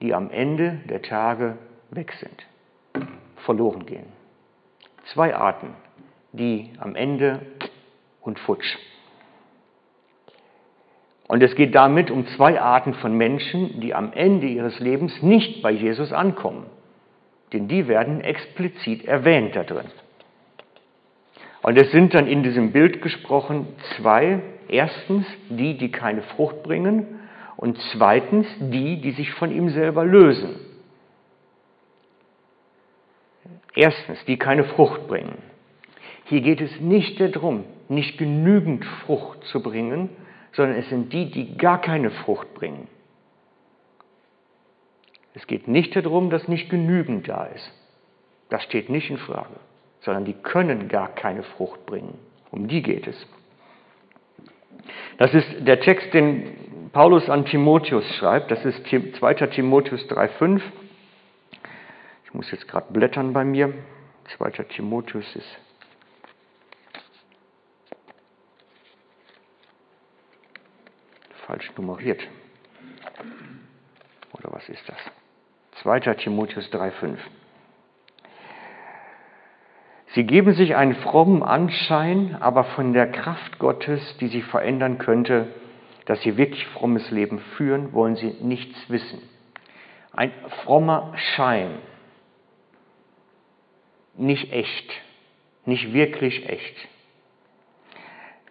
die 0.00 0.14
am 0.14 0.30
Ende 0.30 0.80
der 0.88 1.02
Tage 1.02 1.58
weg 1.90 2.12
sind, 2.12 3.06
verloren 3.44 3.86
gehen. 3.86 4.06
Zwei 5.12 5.34
Arten, 5.34 5.74
die 6.32 6.72
am 6.78 6.94
Ende 6.94 7.40
und 8.20 8.38
futsch. 8.38 8.76
Und 11.30 11.44
es 11.44 11.54
geht 11.54 11.76
damit 11.76 12.10
um 12.10 12.26
zwei 12.26 12.60
Arten 12.60 12.92
von 12.92 13.16
Menschen, 13.16 13.80
die 13.80 13.94
am 13.94 14.12
Ende 14.14 14.48
ihres 14.48 14.80
Lebens 14.80 15.22
nicht 15.22 15.62
bei 15.62 15.70
Jesus 15.70 16.12
ankommen. 16.12 16.66
Denn 17.52 17.68
die 17.68 17.86
werden 17.86 18.20
explizit 18.20 19.04
erwähnt 19.04 19.54
da 19.54 19.62
drin. 19.62 19.86
Und 21.62 21.78
es 21.78 21.92
sind 21.92 22.14
dann 22.14 22.26
in 22.26 22.42
diesem 22.42 22.72
Bild 22.72 23.00
gesprochen 23.00 23.68
zwei. 23.96 24.40
Erstens 24.66 25.24
die, 25.48 25.78
die 25.78 25.92
keine 25.92 26.22
Frucht 26.22 26.64
bringen 26.64 27.06
und 27.56 27.78
zweitens 27.92 28.48
die, 28.58 29.00
die 29.00 29.12
sich 29.12 29.30
von 29.30 29.52
ihm 29.52 29.68
selber 29.68 30.04
lösen. 30.04 30.56
Erstens, 33.76 34.24
die 34.24 34.36
keine 34.36 34.64
Frucht 34.64 35.06
bringen. 35.06 35.38
Hier 36.24 36.40
geht 36.40 36.60
es 36.60 36.80
nicht 36.80 37.20
darum, 37.20 37.62
nicht 37.88 38.18
genügend 38.18 38.84
Frucht 39.06 39.44
zu 39.44 39.62
bringen, 39.62 40.08
sondern 40.52 40.76
es 40.76 40.88
sind 40.88 41.12
die, 41.12 41.30
die 41.30 41.56
gar 41.56 41.80
keine 41.80 42.10
Frucht 42.10 42.54
bringen. 42.54 42.88
Es 45.34 45.46
geht 45.46 45.68
nicht 45.68 45.94
darum, 45.94 46.30
dass 46.30 46.48
nicht 46.48 46.70
genügend 46.70 47.28
da 47.28 47.44
ist. 47.44 47.72
Das 48.48 48.62
steht 48.64 48.90
nicht 48.90 49.10
in 49.10 49.18
Frage, 49.18 49.54
sondern 50.00 50.24
die 50.24 50.34
können 50.34 50.88
gar 50.88 51.08
keine 51.08 51.44
Frucht 51.44 51.86
bringen. 51.86 52.18
Um 52.50 52.66
die 52.66 52.82
geht 52.82 53.06
es. 53.06 53.26
Das 55.18 55.32
ist 55.34 55.46
der 55.60 55.80
Text, 55.80 56.12
den 56.14 56.90
Paulus 56.92 57.28
an 57.28 57.44
Timotheus 57.44 58.04
schreibt. 58.16 58.50
Das 58.50 58.64
ist 58.64 58.84
2. 58.86 59.34
Timotheus 59.34 60.02
3,5. 60.08 60.60
Ich 62.24 62.34
muss 62.34 62.50
jetzt 62.50 62.66
gerade 62.66 62.92
blättern 62.92 63.32
bei 63.32 63.44
mir. 63.44 63.72
2. 64.36 64.50
Timotheus 64.64 65.36
ist 65.36 65.58
falsch 71.50 71.72
nummeriert. 71.76 72.20
Oder 74.32 74.52
was 74.52 74.68
ist 74.68 74.88
das? 74.88 74.98
2. 75.82 76.14
Timotheus 76.14 76.70
3,5. 76.70 77.16
Sie 80.14 80.24
geben 80.24 80.54
sich 80.54 80.76
einen 80.76 80.94
frommen 80.94 81.42
Anschein, 81.42 82.36
aber 82.40 82.64
von 82.64 82.92
der 82.92 83.10
Kraft 83.10 83.58
Gottes, 83.58 84.16
die 84.18 84.28
sie 84.28 84.42
verändern 84.42 84.98
könnte, 84.98 85.48
dass 86.06 86.20
sie 86.22 86.36
wirklich 86.36 86.66
frommes 86.68 87.10
Leben 87.10 87.40
führen, 87.56 87.92
wollen 87.92 88.14
sie 88.14 88.36
nichts 88.40 88.78
wissen. 88.88 89.20
Ein 90.12 90.32
frommer 90.62 91.12
Schein, 91.16 91.78
nicht 94.16 94.52
echt, 94.52 94.92
nicht 95.64 95.92
wirklich 95.92 96.48
echt. 96.48 96.76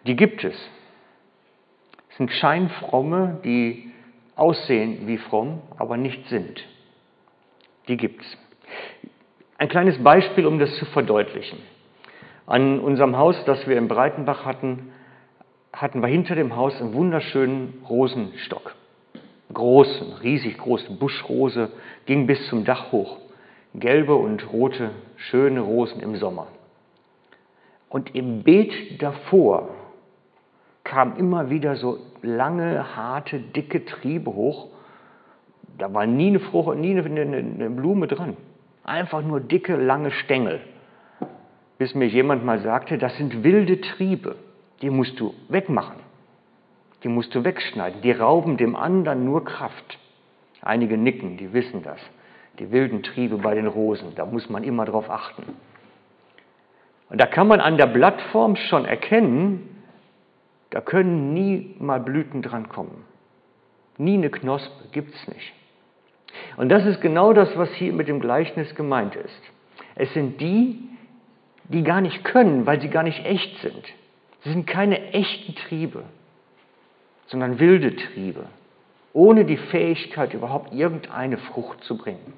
Die 0.06 0.16
gibt 0.16 0.44
es. 0.44 0.70
Sind 2.20 2.32
Scheinfromme, 2.32 3.40
die 3.46 3.90
aussehen 4.36 5.06
wie 5.06 5.16
fromm, 5.16 5.62
aber 5.78 5.96
nicht 5.96 6.28
sind. 6.28 6.62
Die 7.88 7.96
gibt 7.96 8.20
es. 8.20 8.36
Ein 9.56 9.70
kleines 9.70 9.96
Beispiel, 10.04 10.44
um 10.44 10.58
das 10.58 10.76
zu 10.76 10.84
verdeutlichen. 10.84 11.60
An 12.44 12.78
unserem 12.80 13.16
Haus, 13.16 13.42
das 13.46 13.66
wir 13.66 13.78
in 13.78 13.88
Breitenbach 13.88 14.44
hatten, 14.44 14.92
hatten 15.72 16.02
wir 16.02 16.08
hinter 16.08 16.34
dem 16.34 16.56
Haus 16.56 16.78
einen 16.78 16.92
wunderschönen 16.92 17.82
Rosenstock. 17.88 18.74
Großen, 19.54 20.12
riesig 20.22 20.58
große 20.58 20.92
Buschrose, 20.92 21.70
ging 22.04 22.26
bis 22.26 22.46
zum 22.48 22.66
Dach 22.66 22.92
hoch. 22.92 23.16
Gelbe 23.72 24.14
und 24.14 24.52
rote, 24.52 24.90
schöne 25.16 25.60
Rosen 25.60 26.00
im 26.00 26.16
Sommer. 26.16 26.48
Und 27.88 28.14
im 28.14 28.42
Beet 28.42 29.00
davor 29.00 29.70
kamen 30.90 31.16
immer 31.16 31.50
wieder 31.50 31.76
so 31.76 31.98
lange, 32.20 32.96
harte, 32.96 33.38
dicke 33.38 33.84
Triebe 33.84 34.34
hoch. 34.34 34.66
Da 35.78 35.94
war 35.94 36.04
nie 36.04 36.28
eine 36.28 36.40
Frucht, 36.40 36.76
nie 36.76 36.90
eine, 36.90 37.04
eine, 37.04 37.36
eine 37.36 37.70
Blume 37.70 38.08
dran. 38.08 38.36
Einfach 38.82 39.22
nur 39.22 39.38
dicke, 39.38 39.76
lange 39.76 40.10
Stängel. 40.10 40.60
Bis 41.78 41.94
mir 41.94 42.08
jemand 42.08 42.44
mal 42.44 42.58
sagte, 42.58 42.98
das 42.98 43.16
sind 43.16 43.44
wilde 43.44 43.80
Triebe, 43.80 44.34
die 44.82 44.90
musst 44.90 45.18
du 45.20 45.32
wegmachen. 45.48 45.96
Die 47.04 47.08
musst 47.08 47.34
du 47.36 47.44
wegschneiden. 47.44 48.02
Die 48.02 48.10
rauben 48.10 48.56
dem 48.56 48.74
anderen 48.74 49.24
nur 49.24 49.44
Kraft. 49.44 49.98
Einige 50.60 50.98
nicken, 50.98 51.36
die 51.36 51.52
wissen 51.52 51.84
das. 51.84 52.00
Die 52.58 52.72
wilden 52.72 53.04
Triebe 53.04 53.38
bei 53.38 53.54
den 53.54 53.68
Rosen, 53.68 54.14
da 54.16 54.26
muss 54.26 54.50
man 54.50 54.64
immer 54.64 54.86
drauf 54.86 55.08
achten. 55.08 55.44
Und 57.08 57.20
da 57.20 57.26
kann 57.26 57.46
man 57.46 57.60
an 57.60 57.76
der 57.76 57.86
Blattform 57.86 58.56
schon 58.56 58.84
erkennen, 58.84 59.69
da 60.70 60.80
können 60.80 61.34
nie 61.34 61.74
mal 61.78 62.00
Blüten 62.00 62.42
dran 62.42 62.68
kommen. 62.68 63.04
Nie 63.98 64.14
eine 64.14 64.30
Knospe, 64.30 64.88
gibt 64.92 65.14
es 65.14 65.28
nicht. 65.28 65.52
Und 66.56 66.68
das 66.68 66.86
ist 66.86 67.00
genau 67.00 67.32
das, 67.32 67.56
was 67.56 67.70
hier 67.72 67.92
mit 67.92 68.08
dem 68.08 68.20
Gleichnis 68.20 68.74
gemeint 68.74 69.16
ist. 69.16 69.42
Es 69.96 70.12
sind 70.14 70.40
die, 70.40 70.78
die 71.64 71.82
gar 71.82 72.00
nicht 72.00 72.24
können, 72.24 72.66
weil 72.66 72.80
sie 72.80 72.88
gar 72.88 73.02
nicht 73.02 73.24
echt 73.24 73.58
sind. 73.58 73.84
Sie 74.42 74.52
sind 74.52 74.66
keine 74.66 75.12
echten 75.12 75.54
Triebe, 75.54 76.04
sondern 77.26 77.58
wilde 77.58 77.94
Triebe, 77.94 78.46
ohne 79.12 79.44
die 79.44 79.56
Fähigkeit, 79.56 80.34
überhaupt 80.34 80.72
irgendeine 80.72 81.36
Frucht 81.36 81.82
zu 81.84 81.98
bringen. 81.98 82.32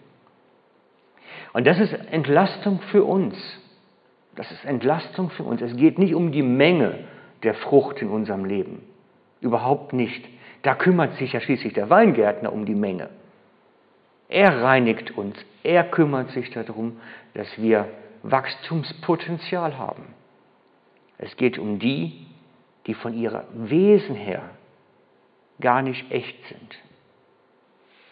Und 1.52 1.66
das 1.66 1.78
ist 1.78 1.92
Entlastung 2.10 2.80
für 2.90 3.04
uns. 3.04 3.36
Das 4.34 4.50
ist 4.50 4.64
Entlastung 4.64 5.30
für 5.30 5.42
uns. 5.42 5.60
Es 5.60 5.76
geht 5.76 5.98
nicht 5.98 6.14
um 6.14 6.32
die 6.32 6.42
Menge 6.42 6.98
der 7.42 7.54
Frucht 7.54 8.00
in 8.00 8.08
unserem 8.08 8.44
Leben. 8.44 8.82
Überhaupt 9.40 9.92
nicht. 9.92 10.24
Da 10.62 10.74
kümmert 10.74 11.16
sich 11.16 11.32
ja 11.32 11.40
schließlich 11.40 11.72
der 11.72 11.90
Weingärtner 11.90 12.52
um 12.52 12.64
die 12.64 12.74
Menge. 12.74 13.08
Er 14.28 14.62
reinigt 14.62 15.16
uns. 15.16 15.36
Er 15.62 15.84
kümmert 15.84 16.30
sich 16.30 16.50
darum, 16.50 17.00
dass 17.34 17.48
wir 17.60 17.88
Wachstumspotenzial 18.22 19.76
haben. 19.76 20.14
Es 21.18 21.36
geht 21.36 21.58
um 21.58 21.78
die, 21.78 22.26
die 22.86 22.94
von 22.94 23.14
ihrer 23.14 23.44
Wesen 23.52 24.14
her 24.14 24.42
gar 25.60 25.82
nicht 25.82 26.10
echt 26.10 26.36
sind. 26.48 26.76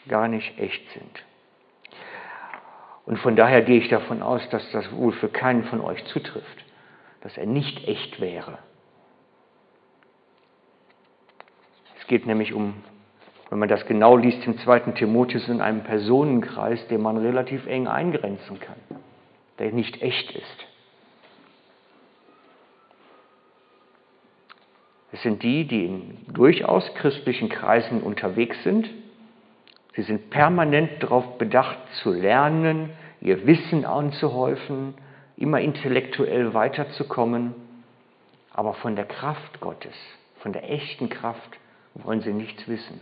Gar 0.09 0.29
nicht 0.29 0.59
echt 0.59 0.89
sind. 0.93 1.25
Und 3.07 3.19
von 3.19 3.35
daher 3.35 3.63
gehe 3.63 3.79
ich 3.79 3.89
davon 3.89 4.23
aus, 4.23 4.49
dass 4.51 4.71
das 4.71 4.93
wohl 4.93 5.13
für 5.13 5.29
keinen 5.29 5.65
von 5.65 5.81
euch 5.81 6.05
zutrifft, 6.07 6.65
dass 7.23 7.37
er 7.37 7.47
nicht 7.47 7.89
echt 7.89 8.21
wäre. 8.21 8.59
Es 11.99 12.00
geht 12.11 12.26
nämlich 12.26 12.52
um 12.52 12.75
wenn 13.50 13.59
man 13.59 13.69
das 13.69 13.85
genau 13.87 14.17
liest 14.17 14.47
im 14.47 14.59
zweiten 14.59 14.95
Timotheus, 14.95 15.49
in 15.49 15.61
einem 15.61 15.83
Personenkreis, 15.83 16.87
den 16.87 17.02
man 17.02 17.17
relativ 17.17 17.67
eng 17.67 17.88
eingrenzen 17.88 18.61
kann, 18.61 18.76
der 19.59 19.73
nicht 19.73 20.00
echt 20.00 20.31
ist. 20.31 20.67
Es 25.12 25.21
sind 25.23 25.43
die, 25.43 25.67
die 25.67 25.85
in 25.87 26.19
durchaus 26.33 26.95
christlichen 26.95 27.49
Kreisen 27.49 28.02
unterwegs 28.02 28.62
sind. 28.62 28.88
Sie 29.97 30.02
sind 30.02 30.31
permanent 30.31 31.02
darauf 31.02 31.37
bedacht 31.37 31.79
zu 32.02 32.12
lernen, 32.12 32.90
ihr 33.21 33.45
Wissen 33.49 33.85
anzuhäufen, 33.85 34.95
immer 35.37 35.61
intellektuell 35.61 36.55
weiterzukommen. 36.55 37.55
Aber 38.52 38.75
von 38.75 38.95
der 38.95 39.07
Kraft 39.07 39.61
Gottes, 39.61 39.95
von 40.38 40.52
der 40.52 40.71
echten 40.71 41.09
Kraft 41.09 41.60
wollen 41.95 42.21
sie 42.21 42.33
nichts 42.33 42.67
wissen 42.69 43.01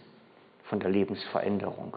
von 0.65 0.81
der 0.81 0.91
Lebensveränderung. 0.91 1.97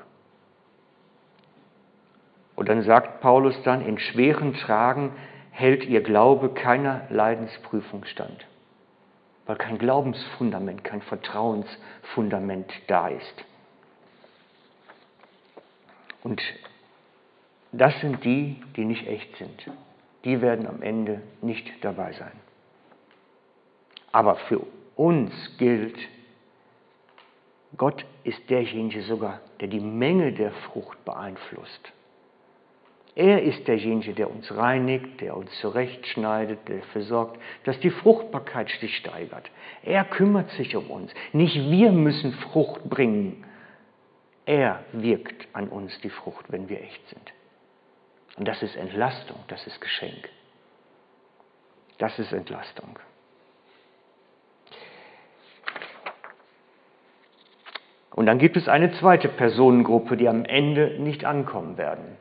Und 2.56 2.70
dann 2.70 2.84
sagt 2.84 3.22
Paulus 3.22 3.56
dann, 3.64 3.82
in 3.86 3.98
schweren 3.98 4.54
Tragen 4.54 5.14
hält 5.52 5.86
ihr 5.86 6.02
Glaube 6.02 6.50
keiner 6.50 7.08
Leidensprüfung 7.10 8.06
stand, 8.06 8.46
weil 9.46 9.56
kein 9.56 9.78
Glaubensfundament, 9.78 10.84
kein 10.84 11.02
Vertrauensfundament 11.02 12.72
da 12.88 13.08
ist. 13.08 13.46
Und 16.24 16.42
das 17.72 18.00
sind 18.02 18.24
die, 18.24 18.62
die 18.76 18.86
nicht 18.86 19.08
echt 19.08 19.38
sind. 19.38 19.72
Die 20.24 20.42
werden 20.42 20.68
am 20.68 20.82
Ende 20.82 21.22
nicht 21.42 21.68
dabei 21.84 22.14
sein. 22.14 22.34
Aber 24.12 24.36
für 24.36 24.62
uns 24.96 25.34
gilt, 25.58 25.98
Gott 27.78 28.06
ist 28.24 28.50
derjenige 28.50 29.02
sogar, 29.04 29.40
der 29.60 29.68
die 29.68 29.80
Menge 29.80 30.34
der 30.34 30.52
Frucht 30.52 31.04
beeinflusst. 31.06 31.94
Er 33.16 33.44
ist 33.44 33.68
derjenige, 33.68 34.14
der 34.14 34.32
uns 34.32 34.50
reinigt, 34.56 35.20
der 35.20 35.36
uns 35.36 35.52
zurechtschneidet, 35.60 36.68
der 36.68 36.78
dafür 36.78 37.02
sorgt, 37.04 37.42
dass 37.66 37.80
die 37.82 37.90
Fruchtbarkeit 37.90 38.70
sich 38.80 38.96
steigert. 38.98 39.50
Er 39.84 40.06
kümmert 40.06 40.50
sich 40.52 40.76
um 40.76 40.90
uns. 40.90 41.14
Nicht 41.34 41.56
wir 41.56 41.92
müssen 41.92 42.32
Frucht 42.34 42.90
bringen. 42.90 43.46
Er 44.46 44.86
wirkt 44.94 45.48
an 45.54 45.68
uns 45.68 46.00
die 46.02 46.10
Frucht, 46.10 46.46
wenn 46.52 46.70
wir 46.70 46.82
echt 46.82 47.06
sind. 47.10 47.34
Und 48.38 48.48
das 48.48 48.62
ist 48.64 48.76
Entlastung, 48.78 49.38
das 49.50 49.68
ist 49.68 49.82
Geschenk. 49.82 50.30
Das 51.98 52.18
ist 52.18 52.32
Entlastung. 52.32 52.98
Und 58.14 58.26
dann 58.26 58.40
gibt 58.40 58.58
es 58.58 58.68
eine 58.68 58.92
zweite 58.94 59.30
Personengruppe, 59.30 60.18
die 60.18 60.28
am 60.28 60.44
Ende 60.44 60.98
nicht 61.00 61.26
ankommen 61.26 61.78
werden. 61.78 62.18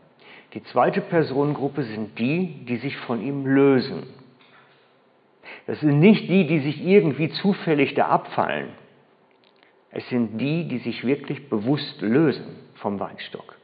Die 0.55 0.63
zweite 0.65 1.01
Personengruppe 1.01 1.83
sind 1.83 2.19
die, 2.19 2.65
die 2.65 2.77
sich 2.77 2.97
von 2.97 3.23
ihm 3.23 3.47
lösen. 3.47 4.05
Das 5.67 5.81
sind 5.81 6.01
nicht 6.01 6.29
die, 6.29 6.47
die 6.47 6.61
sich 6.61 6.85
irgendwie 6.85 7.31
zufällig 7.31 7.95
da 7.95 8.09
abfallen. 8.09 8.69
Es 9.93 10.09
sind 10.09 10.39
die, 10.39 10.69
die 10.69 10.79
sich 10.79 11.05
wirklich 11.05 11.49
bewusst 11.49 12.01
lösen 12.01 12.57
vom 12.77 13.01
Weinstock. 13.01 13.57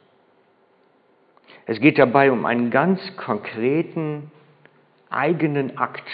Es 1.66 1.80
geht 1.80 1.98
dabei 1.98 2.30
um 2.30 2.46
einen 2.46 2.70
ganz 2.70 3.00
konkreten 3.16 4.30
eigenen 5.10 5.78
Akt. 5.78 6.08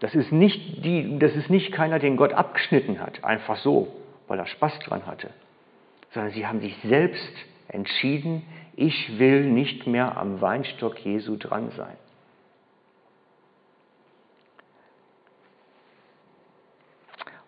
Das 0.00 0.14
ist 0.14 0.32
nicht, 0.32 0.84
die, 0.84 1.18
das 1.18 1.34
ist 1.34 1.50
nicht 1.50 1.72
keiner, 1.72 1.98
den 1.98 2.16
Gott 2.16 2.32
abgeschnitten 2.32 3.00
hat, 3.00 3.24
einfach 3.24 3.56
so, 3.56 3.88
weil 4.28 4.38
er 4.38 4.46
Spaß 4.46 4.78
dran 4.80 5.06
hatte, 5.06 5.30
sondern 6.12 6.32
sie 6.32 6.46
haben 6.46 6.60
sich 6.60 6.76
selbst 6.82 7.32
entschieden, 7.68 8.42
ich 8.76 9.18
will 9.18 9.44
nicht 9.46 9.86
mehr 9.86 10.16
am 10.16 10.40
Weinstock 10.40 10.98
Jesu 11.00 11.36
dran 11.36 11.70
sein. 11.70 11.96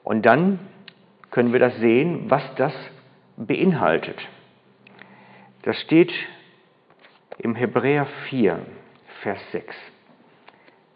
Und 0.03 0.27
dann 0.27 0.59
können 1.31 1.53
wir 1.53 1.61
das 1.61 1.77
sehen, 1.77 2.29
was 2.29 2.43
das 2.57 2.73
beinhaltet. 3.37 4.19
Das 5.63 5.79
steht 5.83 6.13
im 7.39 7.55
Hebräer 7.55 8.07
4, 8.29 8.59
Vers 9.23 9.41
6. 9.53 9.77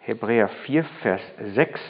Hebräer 0.01 0.49
4, 0.49 0.85
Vers 1.03 1.23
6 1.55 1.81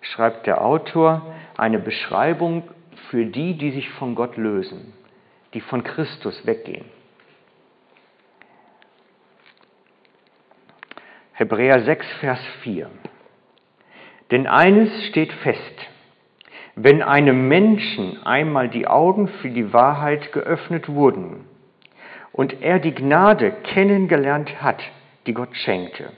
schreibt 0.00 0.46
der 0.46 0.62
Autor 0.62 1.34
eine 1.56 1.78
Beschreibung 1.78 2.62
für 3.10 3.26
die, 3.26 3.54
die 3.54 3.70
sich 3.70 3.88
von 3.90 4.14
Gott 4.14 4.36
lösen, 4.36 4.92
die 5.54 5.60
von 5.60 5.82
Christus 5.82 6.46
weggehen. 6.46 6.84
Hebräer 11.32 11.82
6, 11.84 12.06
Vers 12.20 12.40
4. 12.62 12.90
Denn 14.30 14.46
eines 14.46 14.90
steht 15.06 15.32
fest, 15.32 15.88
wenn 16.74 17.02
einem 17.02 17.48
Menschen 17.48 18.22
einmal 18.26 18.68
die 18.68 18.86
Augen 18.86 19.28
für 19.28 19.50
die 19.50 19.72
Wahrheit 19.72 20.32
geöffnet 20.32 20.88
wurden 20.88 21.46
und 22.32 22.62
er 22.62 22.78
die 22.78 22.94
Gnade 22.94 23.50
kennengelernt 23.50 24.62
hat, 24.62 24.82
die 25.26 25.32
Gott 25.32 25.56
schenkte, 25.56 26.12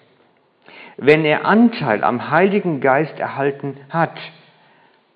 wenn 0.97 1.25
er 1.25 1.45
Anteil 1.45 2.03
am 2.03 2.31
Heiligen 2.31 2.81
Geist 2.81 3.19
erhalten 3.19 3.77
hat 3.91 4.19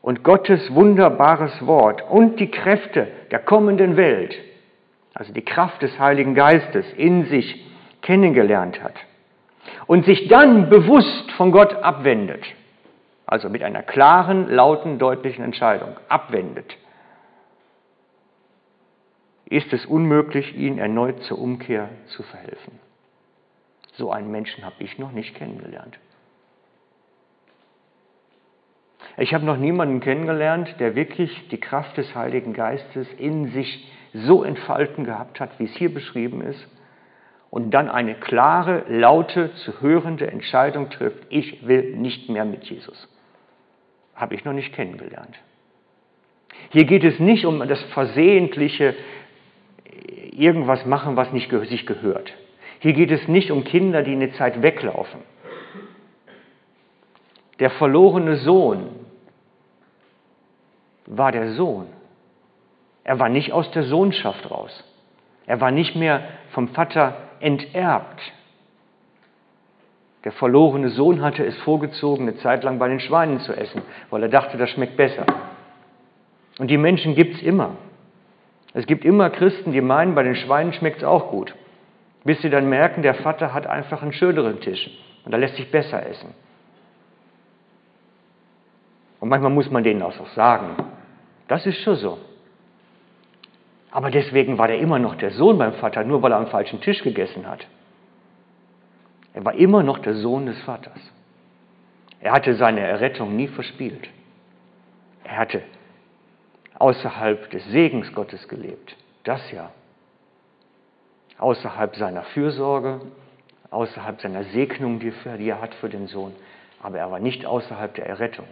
und 0.02 0.24
Gottes 0.24 0.74
wunderbares 0.74 1.64
Wort 1.66 2.02
und 2.10 2.38
die 2.40 2.50
Kräfte 2.50 3.06
der 3.30 3.38
kommenden 3.38 3.96
Welt, 3.96 4.36
also 5.14 5.32
die 5.32 5.44
Kraft 5.44 5.80
des 5.80 5.98
Heiligen 5.98 6.34
Geistes 6.34 6.84
in 6.96 7.26
sich 7.26 7.64
kennengelernt 8.02 8.82
hat 8.82 8.96
und 9.86 10.04
sich 10.04 10.28
dann 10.28 10.68
bewusst 10.68 11.30
von 11.32 11.52
Gott 11.52 11.74
abwendet, 11.74 12.44
also 13.26 13.48
mit 13.48 13.62
einer 13.62 13.82
klaren, 13.82 14.48
lauten, 14.48 14.98
deutlichen 14.98 15.44
Entscheidung 15.44 15.96
abwendet, 16.08 16.76
ist 19.46 19.72
es 19.72 19.86
unmöglich, 19.86 20.56
ihn 20.56 20.78
erneut 20.78 21.22
zur 21.24 21.38
Umkehr 21.38 21.90
zu 22.06 22.22
verhelfen. 22.24 22.80
So 23.94 24.10
einen 24.10 24.30
Menschen 24.30 24.64
habe 24.64 24.76
ich 24.78 24.98
noch 24.98 25.12
nicht 25.12 25.34
kennengelernt. 25.36 25.98
Ich 29.16 29.34
habe 29.34 29.44
noch 29.44 29.56
niemanden 29.56 30.00
kennengelernt, 30.00 30.74
der 30.78 30.94
wirklich 30.94 31.48
die 31.50 31.60
Kraft 31.60 31.96
des 31.96 32.14
Heiligen 32.14 32.52
Geistes 32.52 33.06
in 33.18 33.48
sich 33.48 33.90
so 34.12 34.42
entfalten 34.42 35.04
gehabt 35.04 35.40
hat, 35.40 35.58
wie 35.58 35.64
es 35.64 35.74
hier 35.76 35.92
beschrieben 35.92 36.42
ist, 36.42 36.68
und 37.50 37.72
dann 37.72 37.90
eine 37.90 38.14
klare, 38.14 38.84
laute, 38.88 39.52
zu 39.56 39.80
hörende 39.82 40.26
Entscheidung 40.30 40.88
trifft, 40.88 41.26
ich 41.28 41.66
will 41.66 41.96
nicht 41.96 42.30
mehr 42.30 42.46
mit 42.46 42.64
Jesus 42.64 43.08
habe 44.14 44.34
ich 44.34 44.44
noch 44.44 44.52
nicht 44.52 44.72
kennengelernt. 44.72 45.36
Hier 46.70 46.84
geht 46.84 47.04
es 47.04 47.18
nicht 47.18 47.44
um 47.44 47.58
das 47.66 47.82
versehentliche 47.92 48.94
irgendwas 50.30 50.86
machen, 50.86 51.16
was 51.16 51.32
nicht 51.32 51.50
sich 51.50 51.86
gehört. 51.86 52.32
Hier 52.78 52.92
geht 52.92 53.10
es 53.10 53.28
nicht 53.28 53.50
um 53.50 53.64
Kinder, 53.64 54.02
die 54.02 54.12
eine 54.12 54.32
Zeit 54.32 54.62
weglaufen. 54.62 55.20
Der 57.62 57.70
verlorene 57.70 58.38
Sohn 58.38 58.88
war 61.06 61.30
der 61.30 61.52
Sohn. 61.52 61.86
Er 63.04 63.20
war 63.20 63.28
nicht 63.28 63.52
aus 63.52 63.70
der 63.70 63.84
Sohnschaft 63.84 64.50
raus. 64.50 64.82
Er 65.46 65.60
war 65.60 65.70
nicht 65.70 65.94
mehr 65.94 66.24
vom 66.50 66.66
Vater 66.70 67.14
enterbt. 67.38 68.20
Der 70.24 70.32
verlorene 70.32 70.88
Sohn 70.88 71.22
hatte 71.22 71.46
es 71.46 71.56
vorgezogen, 71.58 72.26
eine 72.26 72.36
Zeit 72.38 72.64
lang 72.64 72.80
bei 72.80 72.88
den 72.88 72.98
Schweinen 72.98 73.38
zu 73.38 73.52
essen, 73.52 73.82
weil 74.10 74.24
er 74.24 74.28
dachte, 74.28 74.58
das 74.58 74.70
schmeckt 74.70 74.96
besser. 74.96 75.24
Und 76.58 76.66
die 76.68 76.78
Menschen 76.78 77.14
gibt 77.14 77.36
es 77.36 77.42
immer. 77.42 77.76
Es 78.74 78.86
gibt 78.88 79.04
immer 79.04 79.30
Christen, 79.30 79.70
die 79.70 79.80
meinen, 79.80 80.16
bei 80.16 80.24
den 80.24 80.34
Schweinen 80.34 80.72
schmeckt 80.72 80.96
es 80.96 81.04
auch 81.04 81.30
gut. 81.30 81.54
Bis 82.24 82.42
sie 82.42 82.50
dann 82.50 82.68
merken, 82.68 83.02
der 83.02 83.14
Vater 83.14 83.54
hat 83.54 83.68
einfach 83.68 84.02
einen 84.02 84.14
schöneren 84.14 84.58
Tisch 84.60 84.90
und 85.24 85.30
da 85.30 85.38
lässt 85.38 85.54
sich 85.54 85.70
besser 85.70 86.04
essen. 86.04 86.34
Und 89.22 89.28
manchmal 89.28 89.52
muss 89.52 89.70
man 89.70 89.84
denen 89.84 90.02
auch 90.02 90.26
sagen, 90.34 90.74
das 91.46 91.64
ist 91.64 91.80
schon 91.82 91.94
so. 91.94 92.18
Aber 93.92 94.10
deswegen 94.10 94.58
war 94.58 94.66
der 94.66 94.80
immer 94.80 94.98
noch 94.98 95.14
der 95.14 95.30
Sohn 95.30 95.58
beim 95.58 95.74
Vater, 95.74 96.02
nur 96.02 96.22
weil 96.22 96.32
er 96.32 96.38
am 96.38 96.48
falschen 96.48 96.80
Tisch 96.80 97.04
gegessen 97.04 97.46
hat. 97.46 97.64
Er 99.32 99.44
war 99.44 99.54
immer 99.54 99.84
noch 99.84 100.00
der 100.00 100.14
Sohn 100.14 100.46
des 100.46 100.60
Vaters. 100.62 100.98
Er 102.18 102.32
hatte 102.32 102.56
seine 102.56 102.80
Errettung 102.80 103.36
nie 103.36 103.46
verspielt. 103.46 104.08
Er 105.22 105.36
hatte 105.36 105.62
außerhalb 106.80 107.48
des 107.48 107.64
Segens 107.66 108.12
Gottes 108.14 108.48
gelebt. 108.48 108.96
Das 109.22 109.52
ja. 109.52 109.70
Außerhalb 111.38 111.94
seiner 111.94 112.24
Fürsorge, 112.24 113.00
außerhalb 113.70 114.20
seiner 114.20 114.42
Segnung, 114.46 114.98
die 114.98 115.12
er 115.24 115.60
hat 115.60 115.76
für 115.76 115.88
den 115.88 116.08
Sohn. 116.08 116.34
Aber 116.82 116.98
er 116.98 117.08
war 117.12 117.20
nicht 117.20 117.46
außerhalb 117.46 117.94
der 117.94 118.06
Errettung. 118.06 118.48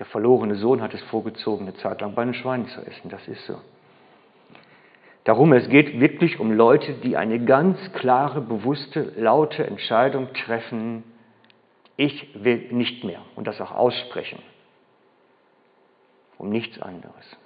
Der 0.00 0.06
verlorene 0.06 0.54
Sohn 0.54 0.80
hat 0.80 0.94
es 0.94 1.02
vorgezogen, 1.02 1.68
eine 1.68 1.76
Zeit 1.76 2.00
lang 2.00 2.14
bei 2.14 2.24
den 2.24 2.32
Schweinen 2.32 2.66
zu 2.68 2.80
essen. 2.80 3.10
Das 3.10 3.28
ist 3.28 3.44
so. 3.46 3.60
Darum, 5.24 5.52
es 5.52 5.68
geht 5.68 6.00
wirklich 6.00 6.40
um 6.40 6.50
Leute, 6.52 6.94
die 6.94 7.18
eine 7.18 7.44
ganz 7.44 7.78
klare, 7.92 8.40
bewusste, 8.40 9.12
laute 9.16 9.66
Entscheidung 9.66 10.32
treffen, 10.32 11.04
ich 11.98 12.30
will 12.34 12.68
nicht 12.72 13.04
mehr 13.04 13.20
und 13.36 13.46
das 13.46 13.60
auch 13.60 13.72
aussprechen. 13.72 14.42
Um 16.38 16.48
nichts 16.48 16.80
anderes. 16.80 17.36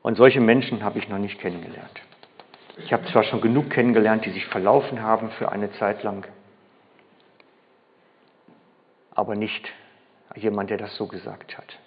Und 0.00 0.16
solche 0.16 0.40
Menschen 0.40 0.82
habe 0.82 0.98
ich 0.98 1.10
noch 1.10 1.18
nicht 1.18 1.38
kennengelernt. 1.38 2.00
Ich 2.78 2.94
habe 2.94 3.04
zwar 3.12 3.24
schon 3.24 3.42
genug 3.42 3.68
kennengelernt, 3.68 4.24
die 4.24 4.30
sich 4.30 4.46
verlaufen 4.46 5.02
haben 5.02 5.30
für 5.32 5.52
eine 5.52 5.70
Zeit 5.72 6.02
lang, 6.02 6.26
aber 9.14 9.36
nicht 9.36 9.70
jemand, 10.36 10.70
der 10.70 10.78
das 10.78 10.94
so 10.96 11.06
gesagt 11.06 11.56
hat. 11.56 11.78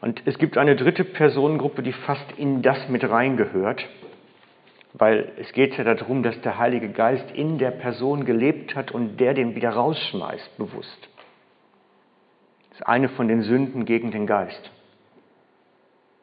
Und 0.00 0.22
es 0.24 0.38
gibt 0.38 0.56
eine 0.56 0.76
dritte 0.76 1.04
Personengruppe, 1.04 1.82
die 1.82 1.92
fast 1.92 2.32
in 2.36 2.62
das 2.62 2.88
mit 2.88 3.08
reingehört, 3.08 3.86
weil 4.94 5.32
es 5.36 5.52
geht 5.52 5.76
ja 5.76 5.84
darum, 5.84 6.22
dass 6.22 6.40
der 6.40 6.58
Heilige 6.58 6.88
Geist 6.88 7.30
in 7.32 7.58
der 7.58 7.70
Person 7.70 8.24
gelebt 8.24 8.74
hat 8.74 8.90
und 8.90 9.20
der 9.20 9.34
den 9.34 9.54
wieder 9.54 9.70
rausschmeißt, 9.70 10.56
bewusst. 10.56 11.08
Das 12.70 12.80
ist 12.80 12.86
eine 12.86 13.08
von 13.10 13.28
den 13.28 13.42
Sünden 13.42 13.84
gegen 13.84 14.10
den 14.10 14.26
Geist. 14.26 14.70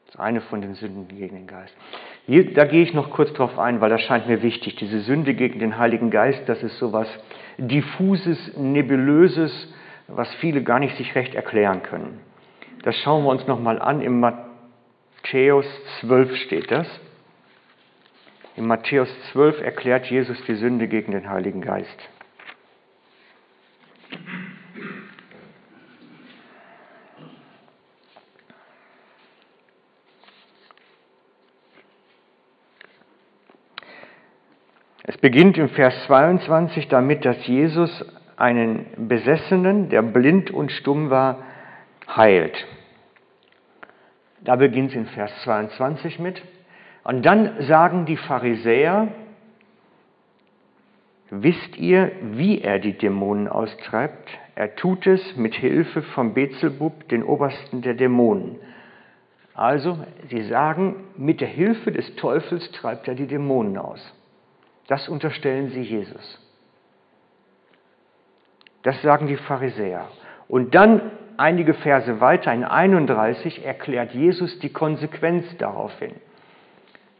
Das 0.07 0.15
ist 0.15 0.19
eine 0.19 0.41
von 0.41 0.61
den 0.61 0.73
Sünden 0.73 1.07
gegen 1.07 1.35
den 1.35 1.47
Geist. 1.47 1.75
Hier, 2.25 2.53
da 2.53 2.65
gehe 2.65 2.83
ich 2.83 2.93
noch 2.93 3.11
kurz 3.11 3.31
drauf 3.33 3.57
ein, 3.59 3.79
weil 3.79 3.89
das 3.89 4.01
scheint 4.01 4.27
mir 4.27 4.41
wichtig. 4.41 4.75
Diese 4.75 5.01
Sünde 5.01 5.33
gegen 5.33 5.59
den 5.59 5.77
Heiligen 5.77 6.09
Geist, 6.09 6.41
das 6.47 6.61
ist 6.63 6.77
so 6.77 6.87
etwas 6.87 7.07
diffuses, 7.57 8.57
nebulöses, 8.57 9.73
was 10.07 10.33
viele 10.35 10.63
gar 10.63 10.79
nicht 10.79 10.95
sich 10.97 11.15
recht 11.15 11.35
erklären 11.35 11.83
können. 11.83 12.19
Das 12.83 12.95
schauen 12.97 13.23
wir 13.23 13.29
uns 13.29 13.45
nochmal 13.47 13.81
an 13.81 14.01
im 14.01 14.19
Matthäus 14.19 15.65
12 15.99 16.35
steht 16.37 16.71
das. 16.71 16.87
In 18.55 18.65
Matthäus 18.65 19.09
12 19.31 19.61
erklärt 19.61 20.07
Jesus 20.07 20.41
die 20.45 20.55
Sünde 20.55 20.87
gegen 20.87 21.11
den 21.11 21.29
Heiligen 21.29 21.61
Geist. 21.61 22.09
Es 35.03 35.17
beginnt 35.17 35.57
im 35.57 35.69
Vers 35.69 35.93
22 36.05 36.87
damit, 36.87 37.25
dass 37.25 37.45
Jesus 37.47 38.05
einen 38.37 38.85
Besessenen, 39.07 39.89
der 39.89 40.03
blind 40.03 40.51
und 40.51 40.71
stumm 40.71 41.09
war, 41.09 41.39
heilt. 42.07 42.65
Da 44.41 44.55
beginnt 44.55 44.91
es 44.91 44.95
in 44.95 45.07
Vers 45.07 45.31
22 45.43 46.19
mit. 46.19 46.41
Und 47.03 47.25
dann 47.25 47.61
sagen 47.63 48.05
die 48.05 48.17
Pharisäer, 48.17 49.09
wisst 51.29 51.77
ihr, 51.77 52.11
wie 52.21 52.61
er 52.61 52.79
die 52.79 52.97
Dämonen 52.97 53.47
austreibt? 53.47 54.29
Er 54.55 54.75
tut 54.75 55.07
es 55.07 55.35
mit 55.35 55.55
Hilfe 55.55 56.01
von 56.01 56.33
Bezelbub, 56.33 57.07
den 57.09 57.23
Obersten 57.23 57.81
der 57.81 57.95
Dämonen. 57.95 58.57
Also, 59.53 59.97
sie 60.29 60.43
sagen, 60.43 61.07
mit 61.17 61.41
der 61.41 61.47
Hilfe 61.47 61.91
des 61.91 62.15
Teufels 62.15 62.71
treibt 62.71 63.07
er 63.07 63.15
die 63.15 63.25
Dämonen 63.25 63.77
aus. 63.77 64.13
Das 64.87 65.09
unterstellen 65.09 65.69
sie 65.69 65.81
Jesus. 65.81 66.46
Das 68.83 69.01
sagen 69.01 69.27
die 69.27 69.37
Pharisäer. 69.37 70.07
Und 70.47 70.75
dann 70.75 71.11
einige 71.37 71.73
Verse 71.73 72.19
weiter, 72.19 72.53
in 72.53 72.63
31, 72.63 73.65
erklärt 73.65 74.13
Jesus 74.13 74.59
die 74.59 74.71
Konsequenz 74.71 75.45
daraufhin. 75.57 76.13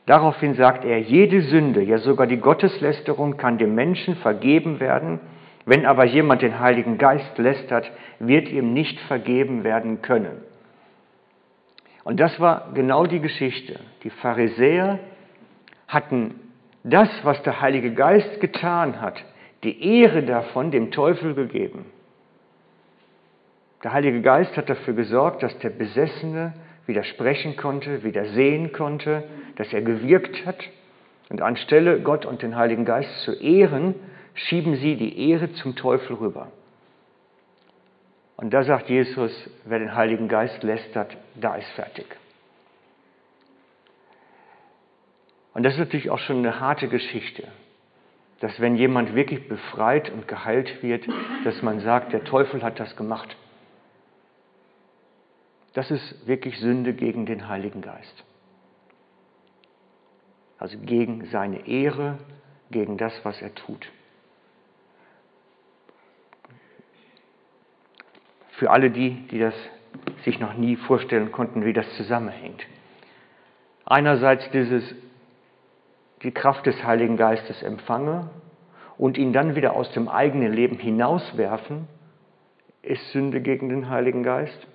Daraufhin 0.05 0.55
sagt 0.55 0.85
er, 0.85 0.99
jede 0.99 1.41
Sünde, 1.41 1.81
ja 1.83 1.97
sogar 1.97 2.27
die 2.27 2.37
Gotteslästerung 2.37 3.35
kann 3.35 3.57
dem 3.57 3.75
Menschen 3.75 4.15
vergeben 4.15 4.79
werden, 4.79 5.19
wenn 5.65 5.85
aber 5.85 6.05
jemand 6.05 6.41
den 6.41 6.59
Heiligen 6.59 6.97
Geist 6.97 7.37
lästert, 7.37 7.91
wird 8.19 8.47
ihm 8.47 8.73
nicht 8.73 8.99
vergeben 9.01 9.65
werden 9.65 10.01
können. 10.01 10.41
Und 12.05 12.21
das 12.21 12.39
war 12.39 12.69
genau 12.73 13.05
die 13.05 13.19
Geschichte. 13.19 13.81
Die 14.03 14.09
Pharisäer 14.09 14.99
hatten 15.89 16.35
das, 16.85 17.09
was 17.23 17.43
der 17.43 17.59
Heilige 17.59 17.93
Geist 17.93 18.39
getan 18.39 19.01
hat, 19.01 19.21
die 19.63 19.99
Ehre 19.99 20.23
davon 20.23 20.71
dem 20.71 20.91
Teufel 20.91 21.33
gegeben. 21.33 21.85
Der 23.83 23.93
Heilige 23.93 24.21
Geist 24.21 24.55
hat 24.57 24.69
dafür 24.69 24.93
gesorgt, 24.93 25.43
dass 25.43 25.57
der 25.59 25.69
Besessene 25.69 26.53
wieder 26.85 27.03
sprechen 27.03 27.57
konnte, 27.57 28.03
wieder 28.03 28.25
sehen 28.25 28.71
konnte, 28.71 29.23
dass 29.55 29.71
er 29.73 29.81
gewirkt 29.81 30.45
hat. 30.45 30.57
Und 31.29 31.41
anstelle 31.41 31.99
Gott 32.01 32.25
und 32.25 32.41
den 32.41 32.55
Heiligen 32.55 32.85
Geist 32.85 33.21
zu 33.21 33.33
ehren, 33.33 33.95
schieben 34.33 34.75
sie 34.77 34.95
die 34.95 35.29
Ehre 35.29 35.51
zum 35.53 35.75
Teufel 35.75 36.15
rüber. 36.15 36.51
Und 38.37 38.53
da 38.53 38.63
sagt 38.63 38.89
Jesus, 38.89 39.31
wer 39.65 39.79
den 39.79 39.95
Heiligen 39.95 40.27
Geist 40.27 40.63
lästert, 40.63 41.17
da 41.35 41.55
ist 41.55 41.69
fertig. 41.71 42.05
Und 45.53 45.63
das 45.63 45.73
ist 45.73 45.79
natürlich 45.79 46.11
auch 46.11 46.19
schon 46.19 46.37
eine 46.37 46.59
harte 46.59 46.87
Geschichte, 46.87 47.47
dass 48.39 48.60
wenn 48.60 48.76
jemand 48.76 49.15
wirklich 49.15 49.47
befreit 49.47 50.12
und 50.12 50.28
geheilt 50.28 50.84
wird, 50.84 51.08
dass 51.43 51.62
man 51.62 51.80
sagt, 51.80 52.13
der 52.13 52.23
Teufel 52.23 52.62
hat 52.62 52.80
das 52.80 52.95
gemacht. 52.95 53.36
Das 55.73 55.91
ist 55.91 56.28
wirklich 56.28 56.60
Sünde 56.60 56.93
gegen 56.93 57.26
den 57.26 57.47
Heiligen 57.47 57.82
Geist. 57.82 58.23
Also 60.60 60.78
gegen 60.80 61.26
seine 61.26 61.67
Ehre, 61.67 62.17
gegen 62.71 62.97
das, 62.97 63.13
was 63.23 63.41
er 63.41 63.54
tut. 63.54 63.88
Für 68.54 68.71
alle 68.71 68.89
die, 68.89 69.28
die 69.28 69.39
das 69.39 69.54
sich 70.26 70.39
noch 70.39 70.56
nie 70.56 70.76
vorstellen 70.76 71.32
konnten, 71.32 71.63
wie 71.63 71.73
das 71.73 71.86
zusammenhängt. 71.95 72.65
Einerseits 73.86 74.50
dieses 74.52 74.84
die 76.23 76.32
Kraft 76.32 76.65
des 76.65 76.84
Heiligen 76.84 77.17
Geistes 77.17 77.62
empfange 77.62 78.30
und 78.97 79.17
ihn 79.17 79.34
dann 79.34 79.56
wieder 79.56 79.75
aus 79.75 79.91
dem 79.91 80.08
eigenen 80.08 80.51
Leben 80.51 80.77
hinauswerfen, 80.77 81.88
ist 82.82 83.12
Sünde 83.12 83.41
gegen 83.41 83.69
den 83.69 83.89
Heiligen 83.89 84.23
Geist. 84.23 84.67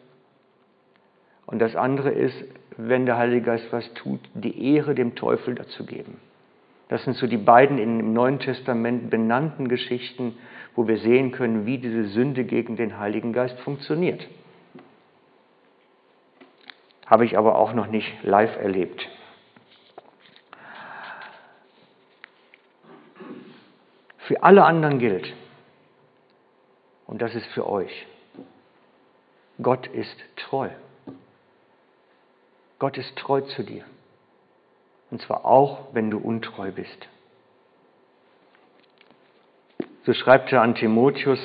Und 1.46 1.58
das 1.58 1.74
andere 1.76 2.10
ist, 2.10 2.36
wenn 2.76 3.06
der 3.06 3.18
Heilige 3.18 3.42
Geist 3.42 3.72
was 3.72 3.92
tut, 3.94 4.20
die 4.34 4.74
Ehre 4.74 4.94
dem 4.94 5.14
Teufel 5.14 5.54
dazu 5.54 5.84
geben. 5.84 6.18
Das 6.88 7.04
sind 7.04 7.16
so 7.16 7.26
die 7.26 7.38
beiden 7.38 7.78
im 7.78 8.12
Neuen 8.12 8.38
Testament 8.38 9.10
benannten 9.10 9.68
Geschichten, 9.68 10.36
wo 10.74 10.86
wir 10.88 10.98
sehen 10.98 11.32
können, 11.32 11.66
wie 11.66 11.78
diese 11.78 12.04
Sünde 12.04 12.44
gegen 12.44 12.76
den 12.76 12.98
Heiligen 12.98 13.32
Geist 13.32 13.58
funktioniert. 13.60 14.26
Habe 17.06 17.24
ich 17.24 17.36
aber 17.36 17.56
auch 17.56 17.72
noch 17.72 17.86
nicht 17.86 18.12
live 18.22 18.56
erlebt. 18.56 19.06
Für 24.32 24.42
alle 24.42 24.64
anderen 24.64 24.98
gilt, 24.98 25.30
und 27.06 27.20
das 27.20 27.34
ist 27.34 27.44
für 27.48 27.68
euch, 27.68 28.06
Gott 29.60 29.86
ist 29.88 30.16
treu. 30.36 30.70
Gott 32.78 32.96
ist 32.96 33.14
treu 33.16 33.42
zu 33.42 33.62
dir. 33.62 33.84
Und 35.10 35.20
zwar 35.20 35.44
auch, 35.44 35.88
wenn 35.92 36.10
du 36.10 36.16
untreu 36.16 36.72
bist. 36.72 37.08
So 40.06 40.14
schreibt 40.14 40.50
er 40.50 40.62
an 40.62 40.76
Timotheus, 40.76 41.40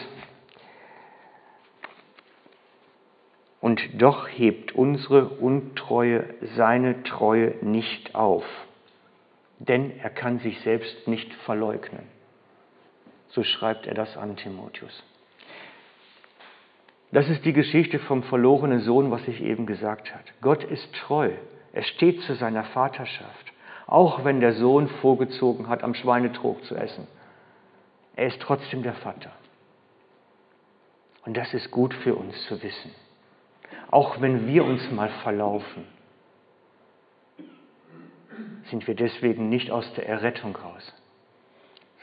und 3.59 3.81
doch 4.01 4.29
hebt 4.29 4.71
unsere 4.71 5.27
Untreue 5.27 6.35
seine 6.55 7.03
Treue 7.03 7.53
nicht 7.59 8.15
auf, 8.15 8.45
denn 9.59 9.99
er 9.99 10.09
kann 10.09 10.39
sich 10.39 10.61
selbst 10.61 11.05
nicht 11.05 11.33
verleugnen. 11.43 12.16
So 13.29 13.43
schreibt 13.43 13.87
er 13.87 13.93
das 13.93 14.17
an 14.17 14.35
Timotheus. 14.35 15.03
Das 17.11 17.29
ist 17.29 17.45
die 17.45 17.53
Geschichte 17.53 17.99
vom 17.99 18.23
verlorenen 18.23 18.81
Sohn, 18.81 19.11
was 19.11 19.25
ich 19.27 19.41
eben 19.41 19.65
gesagt 19.65 20.13
habe. 20.13 20.23
Gott 20.41 20.63
ist 20.63 20.93
treu. 20.93 21.31
Er 21.71 21.83
steht 21.83 22.21
zu 22.21 22.35
seiner 22.35 22.63
Vaterschaft. 22.65 23.53
Auch 23.85 24.25
wenn 24.25 24.41
der 24.41 24.53
Sohn 24.53 24.89
vorgezogen 25.01 25.69
hat, 25.69 25.83
am 25.83 25.93
Schweinetrog 25.93 26.63
zu 26.65 26.75
essen. 26.75 27.07
Er 28.15 28.27
ist 28.27 28.41
trotzdem 28.41 28.83
der 28.83 28.95
Vater. 28.95 29.31
Und 31.25 31.37
das 31.37 31.53
ist 31.53 31.71
gut 31.71 31.93
für 31.93 32.15
uns 32.15 32.35
zu 32.47 32.61
wissen. 32.61 32.91
Auch 33.89 34.19
wenn 34.19 34.47
wir 34.47 34.65
uns 34.65 34.91
mal 34.91 35.09
verlaufen, 35.23 35.85
sind 38.69 38.85
wir 38.87 38.95
deswegen 38.95 39.47
nicht 39.47 39.71
aus 39.71 39.93
der 39.93 40.07
Errettung 40.07 40.55
raus 40.55 40.93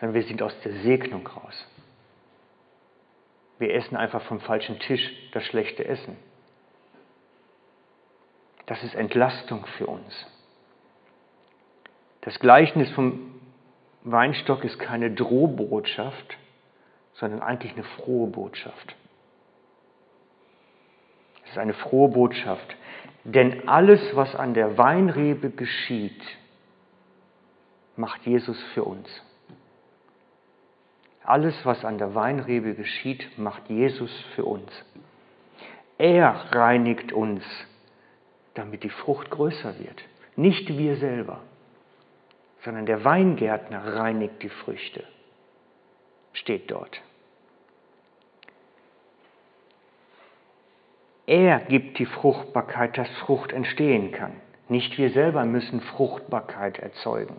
sondern 0.04 0.20
wir 0.20 0.28
sind 0.28 0.42
aus 0.42 0.54
der 0.62 0.82
Segnung 0.82 1.26
raus. 1.26 1.66
Wir 3.58 3.72
essen 3.72 3.96
einfach 3.96 4.20
vom 4.24 4.38
falschen 4.38 4.78
Tisch 4.80 5.00
das 5.32 5.44
schlechte 5.44 5.82
Essen. 5.82 6.18
Das 8.66 8.84
ist 8.84 8.94
Entlastung 8.94 9.64
für 9.78 9.86
uns. 9.86 10.26
Das 12.20 12.38
Gleichnis 12.38 12.90
vom 12.90 13.40
Weinstock 14.02 14.62
ist 14.64 14.78
keine 14.78 15.10
Drohbotschaft, 15.10 16.36
sondern 17.14 17.40
eigentlich 17.40 17.72
eine 17.72 17.84
frohe 17.84 18.28
Botschaft. 18.28 18.94
Es 21.44 21.52
ist 21.52 21.58
eine 21.58 21.72
frohe 21.72 22.10
Botschaft, 22.10 22.76
denn 23.24 23.66
alles, 23.70 24.02
was 24.14 24.34
an 24.34 24.52
der 24.52 24.76
Weinrebe 24.76 25.48
geschieht, 25.48 26.22
macht 27.96 28.26
Jesus 28.26 28.62
für 28.74 28.84
uns. 28.84 29.08
Alles, 31.24 31.54
was 31.64 31.84
an 31.84 31.98
der 31.98 32.14
Weinrebe 32.14 32.74
geschieht, 32.74 33.38
macht 33.38 33.68
Jesus 33.68 34.12
für 34.34 34.44
uns. 34.44 34.70
Er 35.96 36.52
reinigt 36.52 37.12
uns, 37.12 37.42
damit 38.52 38.82
die 38.82 38.90
Frucht 38.90 39.30
größer 39.30 39.78
wird. 39.78 40.02
Nicht 40.36 40.68
wir 40.76 40.96
selber, 40.96 41.40
sondern 42.62 42.84
der 42.84 43.04
Weingärtner 43.04 43.96
reinigt 43.96 44.42
die 44.42 44.48
Früchte. 44.50 45.04
Steht 46.34 46.70
dort. 46.70 47.00
Er 51.26 51.60
gibt 51.60 51.98
die 51.98 52.06
Fruchtbarkeit, 52.06 52.98
dass 52.98 53.08
Frucht 53.18 53.52
entstehen 53.52 54.12
kann. 54.12 54.32
Nicht 54.68 54.98
wir 54.98 55.10
selber 55.10 55.46
müssen 55.46 55.80
Fruchtbarkeit 55.80 56.78
erzeugen. 56.78 57.36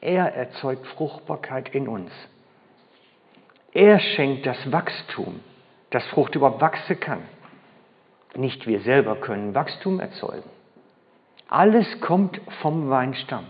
Er 0.00 0.34
erzeugt 0.34 0.86
Fruchtbarkeit 0.86 1.74
in 1.74 1.86
uns. 1.86 2.10
Er 3.72 4.00
schenkt 4.00 4.46
das 4.46 4.72
Wachstum, 4.72 5.40
dass 5.90 6.06
Frucht 6.06 6.34
überhaupt 6.34 6.60
wachsen 6.60 6.98
kann. 6.98 7.22
Nicht 8.34 8.66
wir 8.66 8.80
selber 8.80 9.16
können 9.16 9.54
Wachstum 9.54 10.00
erzeugen. 10.00 10.48
Alles 11.48 12.00
kommt 12.00 12.40
vom 12.60 12.90
Weinstamm, 12.90 13.46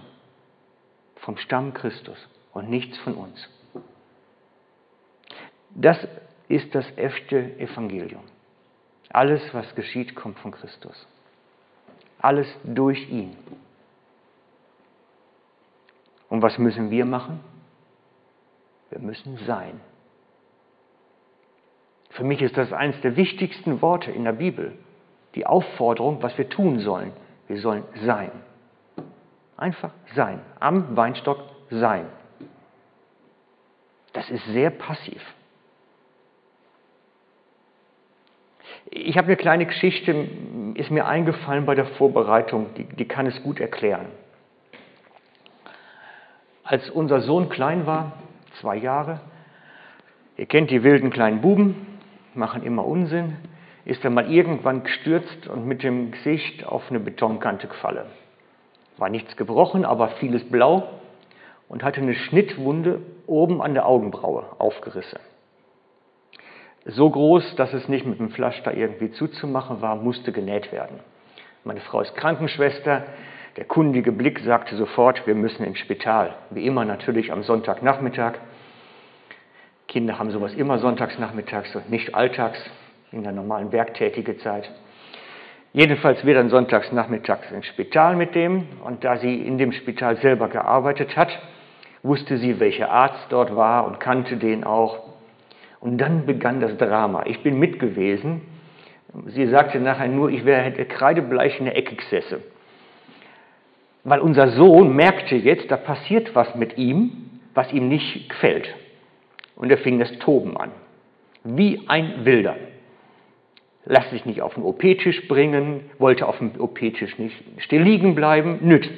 vom 1.16 1.36
Stamm 1.36 1.74
Christus 1.74 2.18
und 2.52 2.70
nichts 2.70 2.96
von 2.98 3.14
uns. 3.14 3.48
Das 5.70 5.98
ist 6.48 6.74
das 6.74 6.86
echte 6.96 7.58
Evangelium. 7.58 8.22
Alles, 9.10 9.42
was 9.52 9.74
geschieht, 9.74 10.14
kommt 10.14 10.38
von 10.38 10.52
Christus. 10.52 11.06
Alles 12.20 12.48
durch 12.64 13.08
ihn. 13.10 13.36
Und 16.28 16.42
was 16.42 16.58
müssen 16.58 16.90
wir 16.90 17.04
machen? 17.04 17.40
Wir 18.90 19.00
müssen 19.00 19.38
sein. 19.46 19.80
Für 22.18 22.24
mich 22.24 22.42
ist 22.42 22.56
das 22.56 22.72
eines 22.72 23.00
der 23.02 23.14
wichtigsten 23.14 23.80
Worte 23.80 24.10
in 24.10 24.24
der 24.24 24.32
Bibel. 24.32 24.72
Die 25.36 25.46
Aufforderung, 25.46 26.20
was 26.20 26.36
wir 26.36 26.48
tun 26.48 26.80
sollen. 26.80 27.12
Wir 27.46 27.60
sollen 27.60 27.84
sein. 28.04 28.32
Einfach 29.56 29.92
sein. 30.16 30.40
Am 30.58 30.96
Weinstock 30.96 31.38
sein. 31.70 32.06
Das 34.14 34.28
ist 34.30 34.44
sehr 34.46 34.70
passiv. 34.70 35.22
Ich 38.90 39.16
habe 39.16 39.28
eine 39.28 39.36
kleine 39.36 39.66
Geschichte, 39.66 40.28
ist 40.74 40.90
mir 40.90 41.06
eingefallen 41.06 41.66
bei 41.66 41.76
der 41.76 41.86
Vorbereitung, 41.86 42.74
die, 42.74 42.82
die 42.82 43.06
kann 43.06 43.26
es 43.26 43.40
gut 43.44 43.60
erklären. 43.60 44.06
Als 46.64 46.90
unser 46.90 47.20
Sohn 47.20 47.48
klein 47.48 47.86
war, 47.86 48.14
zwei 48.60 48.74
Jahre, 48.74 49.20
ihr 50.36 50.46
kennt 50.46 50.72
die 50.72 50.82
wilden 50.82 51.10
kleinen 51.10 51.40
Buben, 51.40 51.97
machen 52.34 52.62
immer 52.62 52.84
Unsinn, 52.86 53.36
ist 53.84 54.04
er 54.04 54.10
mal 54.10 54.30
irgendwann 54.30 54.82
gestürzt 54.82 55.48
und 55.48 55.66
mit 55.66 55.82
dem 55.82 56.10
Gesicht 56.10 56.66
auf 56.66 56.90
eine 56.90 57.00
Betonkante 57.00 57.68
gefallen. 57.68 58.06
War 58.98 59.08
nichts 59.08 59.36
gebrochen, 59.36 59.84
aber 59.84 60.08
vieles 60.20 60.44
blau 60.48 60.88
und 61.68 61.82
hatte 61.82 62.00
eine 62.00 62.14
Schnittwunde 62.14 63.00
oben 63.26 63.62
an 63.62 63.74
der 63.74 63.86
Augenbraue 63.86 64.44
aufgerissen. 64.58 65.18
So 66.84 67.10
groß, 67.10 67.56
dass 67.56 67.72
es 67.74 67.88
nicht 67.88 68.06
mit 68.06 68.18
dem 68.18 68.30
Pflaster 68.30 68.74
irgendwie 68.74 69.10
zuzumachen 69.12 69.82
war, 69.82 69.96
musste 69.96 70.32
genäht 70.32 70.72
werden. 70.72 71.00
Meine 71.64 71.80
Frau 71.80 72.00
ist 72.00 72.14
Krankenschwester. 72.14 73.04
Der 73.56 73.64
kundige 73.64 74.12
Blick 74.12 74.40
sagte 74.40 74.76
sofort, 74.76 75.26
wir 75.26 75.34
müssen 75.34 75.64
ins 75.64 75.78
Spital. 75.78 76.34
Wie 76.50 76.64
immer 76.64 76.84
natürlich 76.84 77.32
am 77.32 77.42
Sonntagnachmittag. 77.42 78.34
Kinder 79.88 80.18
haben 80.18 80.30
sowas 80.30 80.52
immer 80.52 80.78
sonntagsnachmittags 80.78 81.74
und 81.74 81.90
nicht 81.90 82.14
alltags 82.14 82.58
in 83.10 83.22
der 83.22 83.32
normalen 83.32 83.72
werktätigen 83.72 84.38
Zeit. 84.40 84.70
Jedenfalls 85.72 86.24
wir 86.26 86.34
dann 86.34 86.50
sonntagsnachmittags 86.50 87.50
ins 87.50 87.66
Spital 87.66 88.14
mit 88.14 88.34
dem 88.34 88.66
und 88.84 89.02
da 89.02 89.16
sie 89.16 89.34
in 89.34 89.56
dem 89.56 89.72
Spital 89.72 90.18
selber 90.18 90.48
gearbeitet 90.48 91.16
hat, 91.16 91.30
wusste 92.02 92.36
sie, 92.36 92.60
welcher 92.60 92.90
Arzt 92.90 93.26
dort 93.30 93.56
war 93.56 93.86
und 93.86 93.98
kannte 93.98 94.36
den 94.36 94.64
auch. 94.64 95.08
Und 95.80 95.98
dann 95.98 96.26
begann 96.26 96.60
das 96.60 96.76
Drama. 96.76 97.24
Ich 97.26 97.42
bin 97.42 97.58
mit 97.58 97.78
gewesen. 97.78 98.42
Sie 99.26 99.46
sagte 99.46 99.80
nachher 99.80 100.08
nur, 100.08 100.28
ich 100.28 100.44
wäre 100.44 100.60
hätte 100.60 100.84
kreidebleich 100.84 101.58
in 101.58 101.64
der 101.64 101.76
Ecke 101.76 101.96
gesessen. 101.96 102.42
Weil 104.04 104.20
unser 104.20 104.48
Sohn 104.48 104.94
merkte 104.94 105.36
jetzt, 105.36 105.70
da 105.70 105.76
passiert 105.76 106.34
was 106.34 106.54
mit 106.54 106.76
ihm, 106.76 107.30
was 107.54 107.72
ihm 107.72 107.88
nicht 107.88 108.28
gefällt. 108.28 108.68
Und 109.58 109.70
er 109.70 109.78
fing 109.78 109.98
das 109.98 110.10
Toben 110.20 110.56
an. 110.56 110.70
Wie 111.42 111.82
ein 111.88 112.24
Wilder. 112.24 112.56
Lass 113.84 114.08
sich 114.10 114.24
nicht 114.24 114.40
auf 114.40 114.54
den 114.54 114.62
OP-Tisch 114.62 115.26
bringen, 115.28 115.80
wollte 115.98 116.26
auf 116.26 116.38
dem 116.38 116.52
OP-Tisch 116.58 117.18
nicht 117.18 117.36
still 117.58 117.82
liegen 117.82 118.14
bleiben, 118.14 118.58
nüt. 118.62 118.88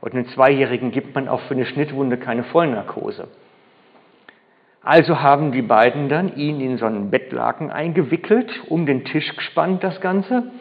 Und 0.00 0.14
einem 0.14 0.28
Zweijährigen 0.28 0.92
gibt 0.92 1.14
man 1.14 1.28
auch 1.28 1.40
für 1.42 1.54
eine 1.54 1.66
Schnittwunde 1.66 2.16
keine 2.16 2.44
Vollnarkose. 2.44 3.28
Also 4.80 5.20
haben 5.20 5.52
die 5.52 5.62
beiden 5.62 6.08
dann 6.08 6.36
ihn 6.36 6.60
in 6.60 6.78
so 6.78 6.86
einen 6.86 7.10
Bettlaken 7.10 7.70
eingewickelt, 7.70 8.50
um 8.68 8.86
den 8.86 9.04
Tisch 9.04 9.34
gespannt, 9.34 9.82
das 9.82 10.00
Ganze, 10.00 10.52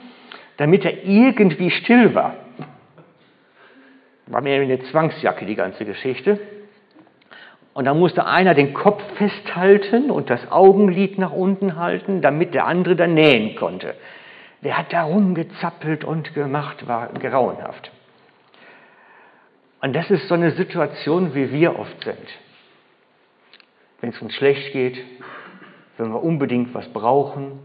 damit 0.58 0.84
er 0.84 1.06
irgendwie 1.06 1.69
still 1.69 2.15
war. 2.15 2.36
War 4.28 4.41
mir 4.41 4.60
eine 4.60 4.80
Zwangsjacke, 4.86 5.45
die 5.45 5.56
ganze 5.56 5.86
Geschichte. 5.86 6.39
Und 7.75 7.83
dann 7.83 7.99
musste 7.99 8.25
einer 8.25 8.53
den 8.53 8.73
Kopf 8.73 9.03
festhalten 9.17 10.09
und 10.09 10.29
das 10.29 10.49
Augenlid 10.49 11.19
nach 11.19 11.33
unten 11.33 11.75
halten, 11.75 12.21
damit 12.21 12.53
der 12.53 12.67
andere 12.67 12.95
dann 12.95 13.15
nähen 13.15 13.57
konnte. 13.57 13.95
Der 14.63 14.77
hat 14.77 14.93
da 14.93 15.03
rumgezappelt 15.03 16.05
und 16.05 16.33
gemacht, 16.33 16.88
war 16.88 17.09
grauenhaft. 17.09 17.91
Und 19.81 19.93
das 19.93 20.09
ist 20.09 20.29
so 20.29 20.35
eine 20.35 20.51
Situation, 20.51 21.35
wie 21.35 21.51
wir 21.51 21.77
oft 21.77 22.01
sind. 22.05 22.17
Wenn 23.99 24.11
es 24.11 24.21
uns 24.21 24.33
schlecht 24.35 24.71
geht, 24.71 24.97
wenn 25.97 26.13
wir 26.13 26.23
unbedingt 26.23 26.73
was 26.73 26.88
brauchen, 26.88 27.59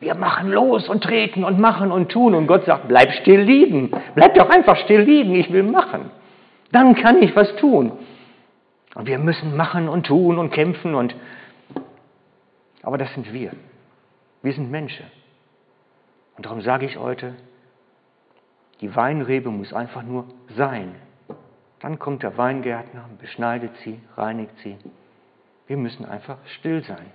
wir 0.00 0.16
machen 0.16 0.50
los 0.50 0.88
und 0.88 1.04
treten 1.04 1.44
und 1.44 1.60
machen 1.60 1.92
und 1.92 2.10
tun 2.10 2.34
und 2.34 2.48
Gott 2.48 2.64
sagt, 2.64 2.88
bleib 2.88 3.12
still 3.12 3.42
liegen, 3.42 3.92
bleib 4.16 4.34
doch 4.34 4.50
einfach 4.50 4.76
still 4.78 5.02
liegen, 5.02 5.36
ich 5.36 5.52
will 5.52 5.62
machen. 5.62 6.10
Dann 6.72 6.96
kann 6.96 7.22
ich 7.22 7.36
was 7.36 7.54
tun. 7.56 7.92
Und 8.94 9.06
wir 9.06 9.18
müssen 9.18 9.56
machen 9.56 9.88
und 9.88 10.06
tun 10.06 10.38
und 10.38 10.50
kämpfen 10.50 10.94
und 10.94 11.14
aber 12.82 12.98
das 12.98 13.12
sind 13.14 13.32
wir. 13.32 13.52
Wir 14.42 14.52
sind 14.52 14.70
Menschen. 14.70 15.06
Und 16.36 16.46
darum 16.46 16.62
sage 16.62 16.86
ich 16.86 16.96
heute, 16.96 17.34
die 18.80 18.94
Weinrebe 18.96 19.50
muss 19.50 19.72
einfach 19.72 20.02
nur 20.02 20.24
sein. 20.56 20.94
Dann 21.80 21.98
kommt 21.98 22.22
der 22.22 22.36
Weingärtner, 22.38 23.08
beschneidet 23.18 23.76
sie, 23.84 24.00
reinigt 24.16 24.56
sie. 24.62 24.76
Wir 25.66 25.76
müssen 25.76 26.04
einfach 26.06 26.38
still 26.58 26.82
sein. 26.84 27.06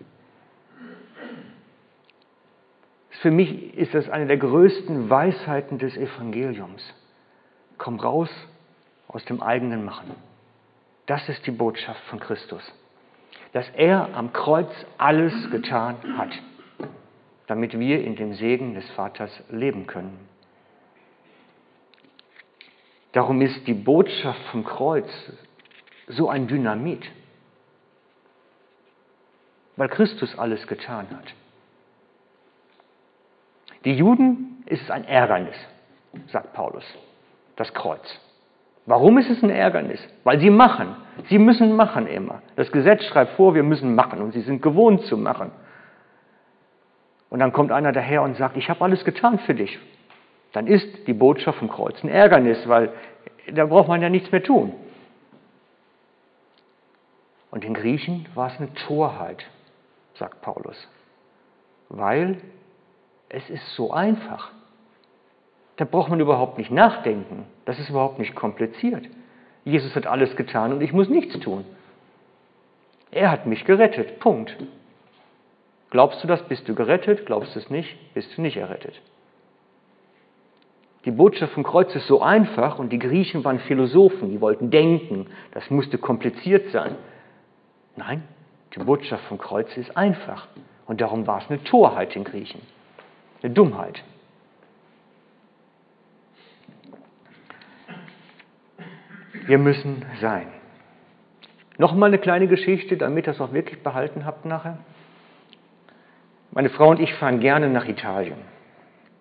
Für 3.21 3.31
mich 3.31 3.75
ist 3.75 3.93
das 3.95 4.09
eine 4.09 4.27
der 4.27 4.37
größten 4.37 5.09
Weisheiten 5.09 5.79
des 5.79 5.97
Evangeliums. 5.97 6.93
Komm 7.77 7.99
raus 7.99 8.29
aus 9.07 9.25
dem 9.25 9.41
eigenen 9.41 9.83
Machen. 9.83 10.11
Das 11.05 11.27
ist 11.29 11.45
die 11.45 11.51
Botschaft 11.51 12.01
von 12.05 12.19
Christus. 12.19 12.63
Dass 13.53 13.69
er 13.69 14.15
am 14.15 14.33
Kreuz 14.33 14.71
alles 14.97 15.33
getan 15.51 16.17
hat, 16.17 16.31
damit 17.47 17.77
wir 17.77 18.03
in 18.03 18.15
dem 18.15 18.33
Segen 18.33 18.73
des 18.73 18.89
Vaters 18.91 19.31
leben 19.49 19.87
können. 19.87 20.27
Darum 23.11 23.41
ist 23.41 23.65
die 23.65 23.73
Botschaft 23.73 24.41
vom 24.51 24.65
Kreuz 24.65 25.09
so 26.07 26.27
ein 26.27 26.47
Dynamit, 26.47 27.09
weil 29.77 29.89
Christus 29.89 30.37
alles 30.37 30.67
getan 30.67 31.07
hat. 31.11 31.33
Die 33.85 33.93
Juden 33.93 34.63
ist 34.65 34.81
es 34.81 34.91
ein 34.91 35.05
Ärgernis, 35.05 35.55
sagt 36.27 36.53
Paulus, 36.53 36.83
das 37.55 37.73
Kreuz. 37.73 38.19
Warum 38.85 39.17
ist 39.17 39.29
es 39.29 39.41
ein 39.41 39.49
Ärgernis? 39.49 39.99
Weil 40.23 40.39
sie 40.39 40.49
machen. 40.49 40.95
Sie 41.29 41.39
müssen 41.39 41.75
machen 41.75 42.07
immer. 42.07 42.41
Das 42.55 42.71
Gesetz 42.71 43.03
schreibt 43.05 43.31
vor, 43.33 43.55
wir 43.55 43.63
müssen 43.63 43.95
machen 43.95 44.21
und 44.21 44.33
sie 44.33 44.41
sind 44.41 44.61
gewohnt 44.61 45.01
zu 45.03 45.17
machen. 45.17 45.51
Und 47.29 47.39
dann 47.39 47.51
kommt 47.51 47.71
einer 47.71 47.91
daher 47.91 48.21
und 48.21 48.37
sagt, 48.37 48.57
ich 48.57 48.69
habe 48.69 48.83
alles 48.83 49.03
getan 49.03 49.39
für 49.39 49.55
dich. 49.55 49.79
Dann 50.53 50.67
ist 50.67 51.07
die 51.07 51.13
Botschaft 51.13 51.57
vom 51.57 51.69
Kreuz 51.69 52.01
ein 52.03 52.09
Ärgernis, 52.09 52.67
weil 52.67 52.93
da 53.51 53.65
braucht 53.65 53.87
man 53.87 54.01
ja 54.01 54.09
nichts 54.09 54.31
mehr 54.31 54.43
tun. 54.43 54.73
Und 57.51 57.63
den 57.63 57.73
Griechen 57.73 58.27
war 58.35 58.47
es 58.47 58.57
eine 58.57 58.73
Torheit, 58.73 59.45
sagt 60.13 60.41
Paulus, 60.41 60.87
weil 61.89 62.41
es 63.29 63.49
ist 63.49 63.75
so 63.75 63.91
einfach. 63.91 64.51
Da 65.77 65.85
braucht 65.85 66.09
man 66.09 66.19
überhaupt 66.19 66.57
nicht 66.57 66.71
nachdenken. 66.71 67.45
Das 67.65 67.79
ist 67.79 67.89
überhaupt 67.89 68.19
nicht 68.19 68.35
kompliziert. 68.35 69.05
Jesus 69.63 69.95
hat 69.95 70.07
alles 70.07 70.35
getan 70.35 70.71
und 70.71 70.81
ich 70.81 70.93
muss 70.93 71.09
nichts 71.09 71.39
tun. 71.39 71.65
Er 73.11 73.31
hat 73.31 73.45
mich 73.45 73.65
gerettet. 73.65 74.19
Punkt. 74.19 74.55
Glaubst 75.89 76.23
du 76.23 76.27
das, 76.27 76.43
bist 76.43 76.67
du 76.67 76.75
gerettet. 76.75 77.25
Glaubst 77.25 77.55
du 77.55 77.59
es 77.59 77.69
nicht, 77.69 78.13
bist 78.13 78.37
du 78.37 78.41
nicht 78.41 78.57
errettet. 78.57 79.01
Die 81.05 81.11
Botschaft 81.11 81.53
vom 81.53 81.63
Kreuz 81.63 81.93
ist 81.95 82.07
so 82.07 82.21
einfach 82.21 82.79
und 82.79 82.91
die 82.91 82.97
Griechen 82.97 83.43
waren 83.43 83.59
Philosophen, 83.59 84.31
die 84.31 84.41
wollten 84.41 84.71
denken, 84.71 85.27
das 85.51 85.69
musste 85.69 85.99
kompliziert 85.99 86.71
sein. 86.71 86.95
Nein, 87.95 88.23
die 88.75 88.79
Botschaft 88.79 89.23
vom 89.25 89.37
Kreuz 89.37 89.77
ist 89.77 89.95
einfach 89.95 90.47
und 90.87 91.01
darum 91.01 91.27
war 91.27 91.43
es 91.43 91.49
eine 91.49 91.63
Torheit 91.63 92.15
den 92.15 92.23
Griechen, 92.23 92.59
eine 93.43 93.53
Dummheit. 93.53 94.03
Wir 99.45 99.57
müssen 99.57 100.03
sein. 100.21 100.47
Nochmal 101.77 102.09
eine 102.09 102.17
kleine 102.17 102.47
Geschichte, 102.47 102.97
damit 102.97 103.27
ihr 103.27 103.31
es 103.31 103.41
auch 103.41 103.53
wirklich 103.53 103.83
behalten 103.83 104.25
habt 104.25 104.45
nachher. 104.45 104.77
Meine 106.51 106.69
Frau 106.69 106.89
und 106.89 106.99
ich 106.99 107.13
fahren 107.15 107.39
gerne 107.41 107.69
nach 107.69 107.85
Italien. 107.85 108.37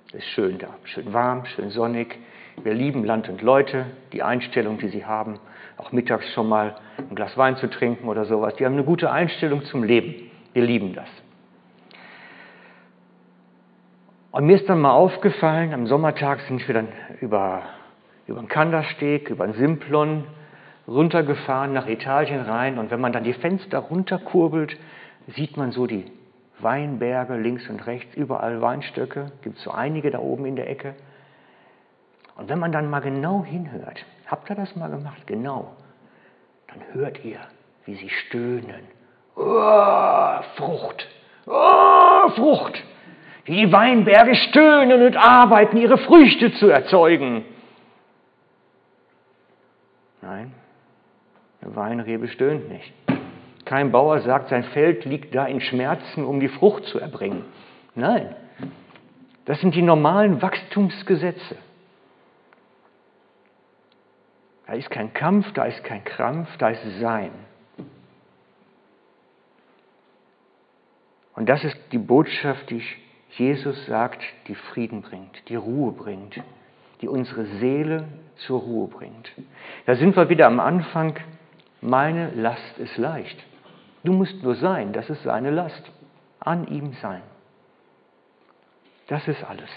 Es 0.09 0.15
ist 0.15 0.27
schön 0.27 0.59
da, 0.59 0.69
schön 0.85 1.13
warm, 1.13 1.45
schön 1.47 1.71
sonnig. 1.71 2.17
Wir 2.63 2.73
lieben 2.73 3.05
Land 3.05 3.29
und 3.29 3.43
Leute, 3.43 3.87
die 4.13 4.23
Einstellung, 4.23 4.79
die 4.79 4.89
sie 4.89 5.05
haben, 5.05 5.41
auch 5.77 5.91
mittags 5.91 6.33
schon 6.33 6.49
mal 6.49 6.77
ein 6.99 7.17
Glas 7.17 7.37
Wein 7.37 7.57
zu 7.57 7.69
trinken 7.69 8.09
oder 8.09 8.25
sowas. 8.25 8.55
Die 8.55 8.65
haben 8.65 8.75
eine 8.75 8.85
gute 8.85 9.11
Einstellung 9.11 9.65
zum 9.65 9.83
Leben. 9.83 10.31
Wir 10.53 10.63
lieben 10.63 10.95
das. 10.95 11.09
Und 14.31 14.47
mir 14.47 14.57
ist 14.57 14.69
dann 14.69 14.81
mal 14.81 14.93
aufgefallen, 14.93 15.75
am 15.75 15.87
Sommertag 15.87 16.41
sind 16.43 16.67
wir 16.67 16.75
dann 16.75 16.89
über, 17.21 17.63
über 18.27 18.41
den 18.41 18.49
Kandersteg, 18.49 19.31
über 19.31 19.47
den 19.47 19.55
Simplon 19.55 20.25
runtergefahren 20.87 21.73
nach 21.73 21.87
Italien 21.87 22.41
rein. 22.43 22.79
Und 22.79 22.91
wenn 22.91 23.01
man 23.01 23.13
dann 23.13 23.25
die 23.25 23.33
Fenster 23.33 23.79
runterkurbelt, 23.79 24.77
sieht 25.29 25.57
man 25.57 25.73
so 25.73 25.87
die 25.87 26.05
Weinberge 26.59 27.37
links 27.37 27.69
und 27.69 27.87
rechts, 27.87 28.15
überall 28.15 28.61
Weinstöcke, 28.61 29.33
gibt 29.43 29.59
es 29.59 29.65
so 29.65 29.71
einige 29.71 30.11
da 30.11 30.19
oben 30.19 30.47
in 30.47 30.57
der 30.57 30.71
Ecke. 30.71 30.95
Und 32.37 32.49
wenn 32.49 32.59
man 32.59 32.73
dann 32.73 32.91
mal 32.91 33.01
genau 33.01 33.45
hinhört, 33.45 34.05
habt 34.27 34.51
ihr 34.51 34.57
das 34.57 34.75
mal 34.77 34.91
gemacht? 34.91 35.27
Genau. 35.27 35.75
Dann 36.69 36.81
hört 36.93 37.25
ihr, 37.25 37.39
wie 37.85 37.95
sie 37.95 38.09
stöhnen. 38.09 38.83
Oh, 39.37 40.41
Frucht. 40.57 41.07
Oh, 41.47 42.29
Frucht. 42.31 42.83
Wie 43.45 43.67
die 43.67 43.73
Weinberge 43.73 44.35
stöhnen 44.35 45.03
und 45.03 45.17
arbeiten, 45.17 45.77
ihre 45.77 45.99
Früchte 45.99 46.55
zu 46.55 46.69
erzeugen. 46.69 47.45
Nein, 50.23 50.55
eine 51.65 51.77
Weinrebe 51.77 52.29
stöhnt 52.29 52.69
nicht. 52.69 52.93
Kein 53.65 53.91
Bauer 53.91 54.21
sagt, 54.21 54.51
sein 54.51 54.65
Feld 54.65 55.05
liegt 55.05 55.35
da 55.35 55.47
in 55.47 55.61
Schmerzen, 55.61 56.25
um 56.25 56.39
die 56.39 56.49
Frucht 56.49 56.85
zu 56.85 56.99
erbringen. 56.99 57.45
Nein, 57.95 58.35
das 59.47 59.61
sind 59.61 59.75
die 59.75 59.83
normalen 59.83 60.43
Wachstumsgesetze. 60.43 61.57
Da 64.67 64.75
ist 64.75 64.91
kein 64.91 65.13
Kampf, 65.13 65.53
da 65.53 65.65
ist 65.65 65.83
kein 65.85 66.05
Krampf, 66.05 66.49
da 66.59 66.71
ist 66.71 67.01
Sein. 67.01 67.31
Und 71.35 71.49
das 71.49 71.65
ist 71.65 71.77
die 71.93 71.99
Botschaft, 71.99 72.71
die 72.71 72.83
Jesus 73.31 73.87
sagt, 73.87 74.23
die 74.47 74.55
Frieden 74.55 75.03
bringt, 75.03 75.49
die 75.49 75.57
Ruhe 75.57 75.93
bringt, 75.93 76.41
die 77.01 77.09
unsere 77.09 77.45
Seele 77.59 78.07
zur 78.37 78.61
Ruhe 78.61 78.87
bringt. 78.89 79.33
Da 79.87 79.97
sind 79.97 80.15
wir 80.15 80.29
wieder 80.29 80.47
am 80.47 80.61
Anfang. 80.61 81.17
Meine 81.87 82.31
Last 82.31 82.79
ist 82.79 82.97
leicht. 82.97 83.37
Du 84.05 84.15
musst 84.15 84.43
nur 84.43 84.55
sein, 84.55 84.95
das 84.95 85.11
ist 85.11 85.23
seine 85.23 85.51
Last. 85.51 85.83
An 86.41 86.67
ihm 86.67 86.95
sein. 87.03 87.21
Das 89.09 89.29
ist 89.29 89.45
alles. 89.45 89.69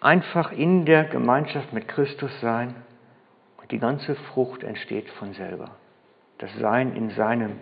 Einfach 0.00 0.52
in 0.52 0.84
der 0.84 1.02
Gemeinschaft 1.02 1.72
mit 1.72 1.88
Christus 1.88 2.30
sein 2.40 2.76
und 3.56 3.72
die 3.72 3.80
ganze 3.80 4.14
Frucht 4.14 4.62
entsteht 4.62 5.10
von 5.10 5.34
selber. 5.34 5.72
Das 6.38 6.54
Sein 6.60 6.94
in 6.94 7.10
seinem 7.10 7.58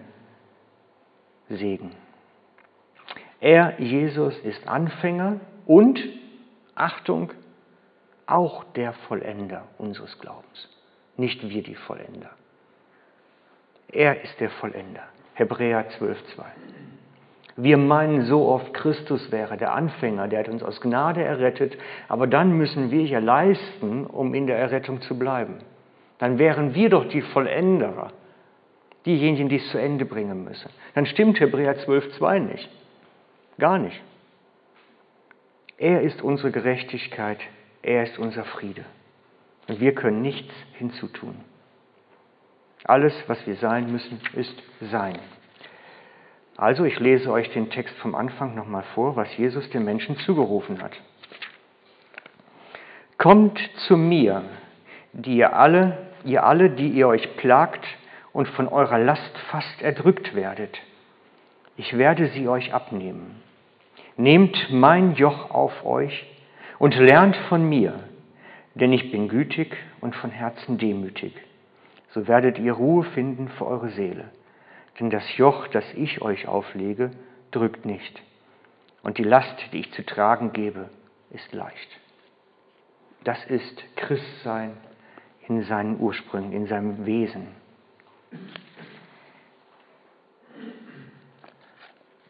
Segen. 1.48 1.92
Er, 3.40 3.80
Jesus, 3.80 4.38
ist 4.40 4.68
Anfänger 4.68 5.40
und, 5.64 5.98
Achtung, 6.74 7.32
auch 8.26 8.62
der 8.74 8.92
Vollender 8.92 9.68
unseres 9.78 10.18
Glaubens. 10.18 10.68
Nicht 11.22 11.48
wir 11.48 11.62
die 11.62 11.76
Vollender. 11.76 12.30
Er 13.92 14.24
ist 14.24 14.40
der 14.40 14.50
Vollender. 14.50 15.04
Hebräer 15.34 15.88
12, 15.90 16.20
2. 16.34 16.44
Wir 17.54 17.76
meinen 17.76 18.22
so 18.22 18.48
oft, 18.48 18.74
Christus 18.74 19.30
wäre 19.30 19.56
der 19.56 19.72
Anfänger, 19.72 20.26
der 20.26 20.40
hat 20.40 20.48
uns 20.48 20.64
aus 20.64 20.80
Gnade 20.80 21.22
errettet, 21.22 21.78
aber 22.08 22.26
dann 22.26 22.58
müssen 22.58 22.90
wir 22.90 23.04
ja 23.04 23.20
leisten, 23.20 24.04
um 24.04 24.34
in 24.34 24.48
der 24.48 24.58
Errettung 24.58 25.00
zu 25.02 25.16
bleiben. 25.16 25.58
Dann 26.18 26.40
wären 26.40 26.74
wir 26.74 26.88
doch 26.88 27.06
die 27.08 27.22
Vollenderer, 27.22 28.10
diejenigen, 29.06 29.48
die 29.48 29.58
es 29.58 29.70
zu 29.70 29.78
Ende 29.78 30.04
bringen 30.04 30.42
müssen. 30.42 30.70
Dann 30.96 31.06
stimmt 31.06 31.38
Hebräer 31.38 31.78
12, 31.78 32.16
2 32.18 32.38
nicht. 32.40 32.68
Gar 33.60 33.78
nicht. 33.78 34.02
Er 35.78 36.00
ist 36.02 36.20
unsere 36.20 36.50
Gerechtigkeit, 36.50 37.38
er 37.80 38.02
ist 38.02 38.18
unser 38.18 38.42
Friede. 38.42 38.84
Und 39.72 39.80
wir 39.80 39.94
können 39.94 40.20
nichts 40.20 40.52
hinzutun. 40.74 41.34
Alles, 42.84 43.14
was 43.26 43.46
wir 43.46 43.54
sein 43.56 43.90
müssen, 43.90 44.20
ist 44.34 44.54
sein. 44.90 45.18
Also, 46.58 46.84
ich 46.84 47.00
lese 47.00 47.32
euch 47.32 47.50
den 47.54 47.70
Text 47.70 47.96
vom 48.00 48.14
Anfang 48.14 48.54
nochmal 48.54 48.82
vor, 48.94 49.16
was 49.16 49.34
Jesus 49.38 49.70
den 49.70 49.86
Menschen 49.86 50.18
zugerufen 50.18 50.82
hat. 50.82 50.92
Kommt 53.16 53.58
zu 53.86 53.96
mir, 53.96 54.42
die 55.14 55.38
ihr 55.38 55.56
alle, 55.56 55.96
ihr 56.22 56.44
alle, 56.44 56.68
die 56.68 56.88
ihr 56.88 57.08
euch 57.08 57.38
plagt 57.38 57.86
und 58.34 58.48
von 58.48 58.68
eurer 58.68 58.98
Last 58.98 59.38
fast 59.50 59.80
erdrückt 59.80 60.34
werdet. 60.34 60.78
Ich 61.78 61.96
werde 61.96 62.28
sie 62.28 62.46
euch 62.46 62.74
abnehmen. 62.74 63.40
Nehmt 64.18 64.70
mein 64.70 65.14
Joch 65.14 65.50
auf 65.50 65.86
euch 65.86 66.26
und 66.78 66.94
lernt 66.94 67.36
von 67.48 67.66
mir, 67.66 68.00
denn 68.74 68.92
ich 68.92 69.10
bin 69.10 69.28
gütig 69.28 69.76
und 70.00 70.14
von 70.14 70.30
Herzen 70.30 70.78
demütig 70.78 71.34
so 72.12 72.28
werdet 72.28 72.58
ihr 72.58 72.72
Ruhe 72.72 73.04
finden 73.04 73.48
für 73.48 73.66
eure 73.66 73.90
Seele. 73.90 74.30
Denn 75.00 75.10
das 75.10 75.36
Joch, 75.36 75.66
das 75.68 75.84
ich 75.94 76.20
euch 76.20 76.46
auflege, 76.46 77.10
drückt 77.50 77.86
nicht. 77.86 78.22
Und 79.02 79.18
die 79.18 79.24
Last, 79.24 79.56
die 79.72 79.80
ich 79.80 79.92
zu 79.92 80.04
tragen 80.04 80.52
gebe, 80.52 80.90
ist 81.30 81.52
leicht. 81.52 81.88
Das 83.24 83.42
ist 83.46 83.82
Christsein 83.96 84.76
in 85.48 85.62
seinen 85.64 85.98
Ursprüngen, 85.98 86.52
in 86.52 86.66
seinem 86.66 87.06
Wesen. 87.06 87.48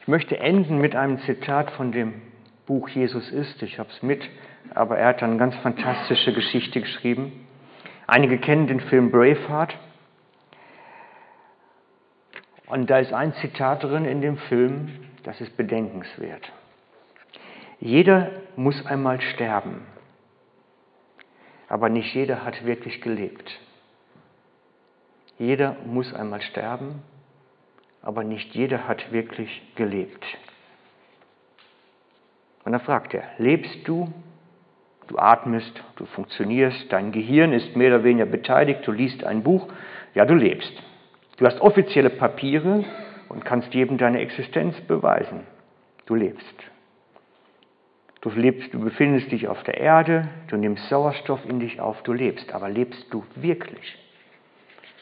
Ich 0.01 0.09
möchte 0.09 0.39
enden 0.39 0.79
mit 0.79 0.95
einem 0.95 1.19
Zitat 1.21 1.71
von 1.73 1.93
dem 1.93 2.23
Buch 2.67 2.89
Jesus 2.89 3.31
ist. 3.31 3.63
Ich 3.63 3.79
habe 3.79 3.91
es 3.91 4.03
mit, 4.03 4.29
aber 4.75 4.99
er 4.99 5.09
hat 5.09 5.23
eine 5.23 5.37
ganz 5.37 5.55
fantastische 5.57 6.33
Geschichte 6.33 6.81
geschrieben. 6.81 7.47
Einige 8.07 8.39
kennen 8.39 8.67
den 8.67 8.81
Film 8.81 9.11
Braveheart. 9.11 9.77
Und 12.67 12.89
da 12.89 12.99
ist 12.99 13.13
ein 13.13 13.35
Zitat 13.35 13.85
drin 13.85 14.05
in 14.05 14.23
dem 14.23 14.39
Film, 14.39 15.11
das 15.25 15.41
ist 15.41 15.57
bedenkenswert. 15.57 16.51
Jeder 17.81 18.31
muss 18.57 18.85
einmal 18.87 19.21
sterben, 19.21 19.87
aber 21.69 21.89
nicht 21.89 22.15
jeder 22.15 22.45
hat 22.45 22.65
wirklich 22.65 23.01
gelebt. 23.01 23.51
Jeder 25.39 25.77
muss 25.85 26.15
einmal 26.15 26.41
sterben, 26.43 27.03
aber 28.03 28.25
nicht 28.25 28.55
jeder 28.55 28.87
hat 28.87 29.13
wirklich 29.13 29.51
gelebt. 29.75 30.25
Und 32.65 32.73
dann 32.73 32.81
fragt 32.81 33.15
er, 33.15 33.25
lebst 33.39 33.87
du 33.89 34.13
Du 35.09 35.19
atmest, 35.19 35.83
du 35.97 36.07
funktionierst, 36.07 36.93
dein 36.93 37.13
Gehirn 37.13 37.53
ist 37.53 37.77
mehr 37.77 37.95
oder 37.95 38.05
weniger 38.05 38.27
beteiligt, 38.27 38.87
du 38.87 38.93
liest 38.93 39.25
ein 39.25 39.43
Buch, 39.43 39.69
ja, 40.15 40.25
du 40.25 40.35
lebst. 40.35 40.73
Du 41.37 41.47
hast 41.47 41.61
offizielle 41.61 42.11
Papiere 42.11 42.85
und 43.29 43.45
kannst 43.45 43.75
jedem 43.75 43.99
deine 43.99 44.21
Existenz 44.21 44.81
beweisen. 44.83 45.41
Du 46.07 46.15
lebst. 46.15 46.55
Du 48.21 48.31
lebst, 48.31 48.73
du 48.73 48.79
befindest 48.79 49.33
dich 49.33 49.49
auf 49.49 49.63
der 49.65 49.79
Erde, 49.79 50.29
du 50.49 50.57
nimmst 50.57 50.89
Sauerstoff 50.89 51.41
in 51.49 51.59
dich 51.59 51.81
auf, 51.81 52.03
du 52.05 52.13
lebst. 52.13 52.53
Aber 52.55 52.69
lebst 52.69 53.07
du 53.11 53.25
wirklich? 53.35 53.99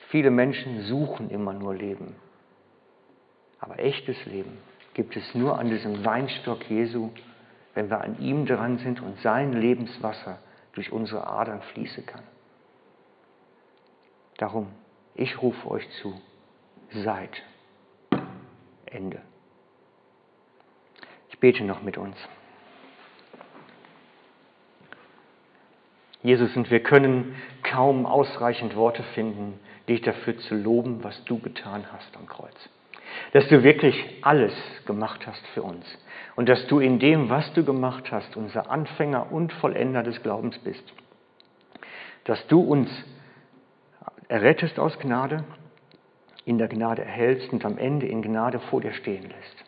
Viele 0.08 0.30
Menschen 0.30 0.82
suchen 0.82 1.28
immer 1.28 1.52
nur 1.52 1.74
Leben. 1.74 2.16
Aber 3.60 3.78
echtes 3.78 4.16
Leben 4.24 4.56
gibt 4.94 5.16
es 5.16 5.34
nur 5.34 5.58
an 5.58 5.68
diesem 5.68 6.04
Weinstock 6.04 6.68
Jesu, 6.70 7.10
wenn 7.80 7.88
wir 7.88 8.02
an 8.02 8.20
ihm 8.20 8.44
dran 8.44 8.76
sind 8.76 9.00
und 9.00 9.18
sein 9.20 9.54
Lebenswasser 9.54 10.38
durch 10.74 10.92
unsere 10.92 11.26
Adern 11.26 11.62
fließen 11.62 12.04
kann. 12.04 12.22
Darum, 14.36 14.66
ich 15.14 15.40
rufe 15.40 15.70
euch 15.70 15.88
zu, 16.02 16.20
seid. 16.90 17.42
Ende. 18.84 19.22
Ich 21.30 21.38
bete 21.38 21.64
noch 21.64 21.80
mit 21.80 21.96
uns. 21.96 22.16
Jesus, 26.22 26.54
und 26.54 26.70
wir 26.70 26.82
können 26.82 27.34
kaum 27.62 28.04
ausreichend 28.04 28.76
Worte 28.76 29.04
finden, 29.14 29.58
dich 29.88 30.02
dafür 30.02 30.36
zu 30.36 30.54
loben, 30.54 31.02
was 31.02 31.24
du 31.24 31.38
getan 31.38 31.86
hast 31.90 32.14
am 32.18 32.26
Kreuz 32.26 32.68
dass 33.32 33.48
du 33.48 33.62
wirklich 33.62 34.18
alles 34.22 34.52
gemacht 34.86 35.26
hast 35.26 35.46
für 35.48 35.62
uns 35.62 35.86
und 36.36 36.48
dass 36.48 36.66
du 36.66 36.78
in 36.80 36.98
dem, 36.98 37.28
was 37.28 37.52
du 37.54 37.64
gemacht 37.64 38.10
hast, 38.10 38.36
unser 38.36 38.70
Anfänger 38.70 39.30
und 39.32 39.52
Vollender 39.54 40.02
des 40.02 40.22
Glaubens 40.22 40.58
bist. 40.58 40.84
Dass 42.24 42.46
du 42.48 42.60
uns 42.60 42.88
errettest 44.28 44.78
aus 44.78 44.98
Gnade, 44.98 45.44
in 46.44 46.58
der 46.58 46.68
Gnade 46.68 47.02
erhältst 47.02 47.52
und 47.52 47.64
am 47.64 47.78
Ende 47.78 48.06
in 48.06 48.22
Gnade 48.22 48.60
vor 48.60 48.80
dir 48.80 48.92
stehen 48.92 49.24
lässt. 49.24 49.64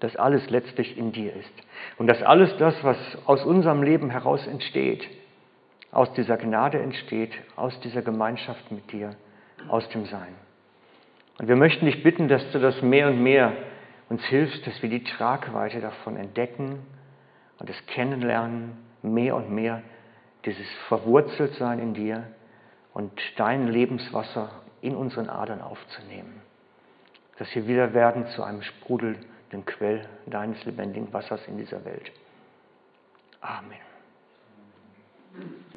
dass 0.00 0.14
alles 0.16 0.48
letztlich 0.50 0.96
in 0.98 1.12
dir 1.12 1.34
ist. 1.34 1.52
Und 1.98 2.06
dass 2.06 2.22
alles 2.22 2.54
das, 2.58 2.74
was 2.84 2.98
aus 3.24 3.44
unserem 3.44 3.82
Leben 3.82 4.10
heraus 4.10 4.46
entsteht, 4.46 5.08
aus 5.90 6.12
dieser 6.12 6.36
Gnade 6.36 6.78
entsteht, 6.78 7.32
aus 7.56 7.78
dieser 7.80 8.02
Gemeinschaft 8.02 8.70
mit 8.70 8.92
dir, 8.92 9.16
aus 9.68 9.88
dem 9.88 10.04
Sein. 10.06 10.34
Und 11.38 11.48
wir 11.48 11.56
möchten 11.56 11.86
dich 11.86 12.02
bitten, 12.02 12.28
dass 12.28 12.50
du 12.52 12.58
das 12.58 12.80
mehr 12.82 13.08
und 13.08 13.22
mehr 13.22 13.52
uns 14.08 14.24
hilfst, 14.24 14.66
dass 14.66 14.80
wir 14.82 14.88
die 14.88 15.04
Tragweite 15.04 15.80
davon 15.80 16.16
entdecken 16.16 16.78
und 17.58 17.68
es 17.68 17.86
kennenlernen, 17.86 18.78
mehr 19.02 19.36
und 19.36 19.50
mehr 19.50 19.82
dieses 20.44 20.66
Verwurzeltsein 20.88 21.78
in 21.78 21.94
dir 21.94 22.26
und 22.94 23.12
dein 23.36 23.68
Lebenswasser 23.68 24.50
in 24.80 24.94
unseren 24.94 25.28
Adern 25.28 25.60
aufzunehmen. 25.60 26.40
Dass 27.38 27.54
wir 27.54 27.66
wieder 27.66 27.92
werden 27.92 28.26
zu 28.28 28.42
einem 28.42 28.62
sprudelnden 28.62 29.66
Quell 29.66 30.08
deines 30.26 30.64
lebendigen 30.64 31.12
Wassers 31.12 31.46
in 31.48 31.58
dieser 31.58 31.84
Welt. 31.84 32.10
Amen. 33.40 33.78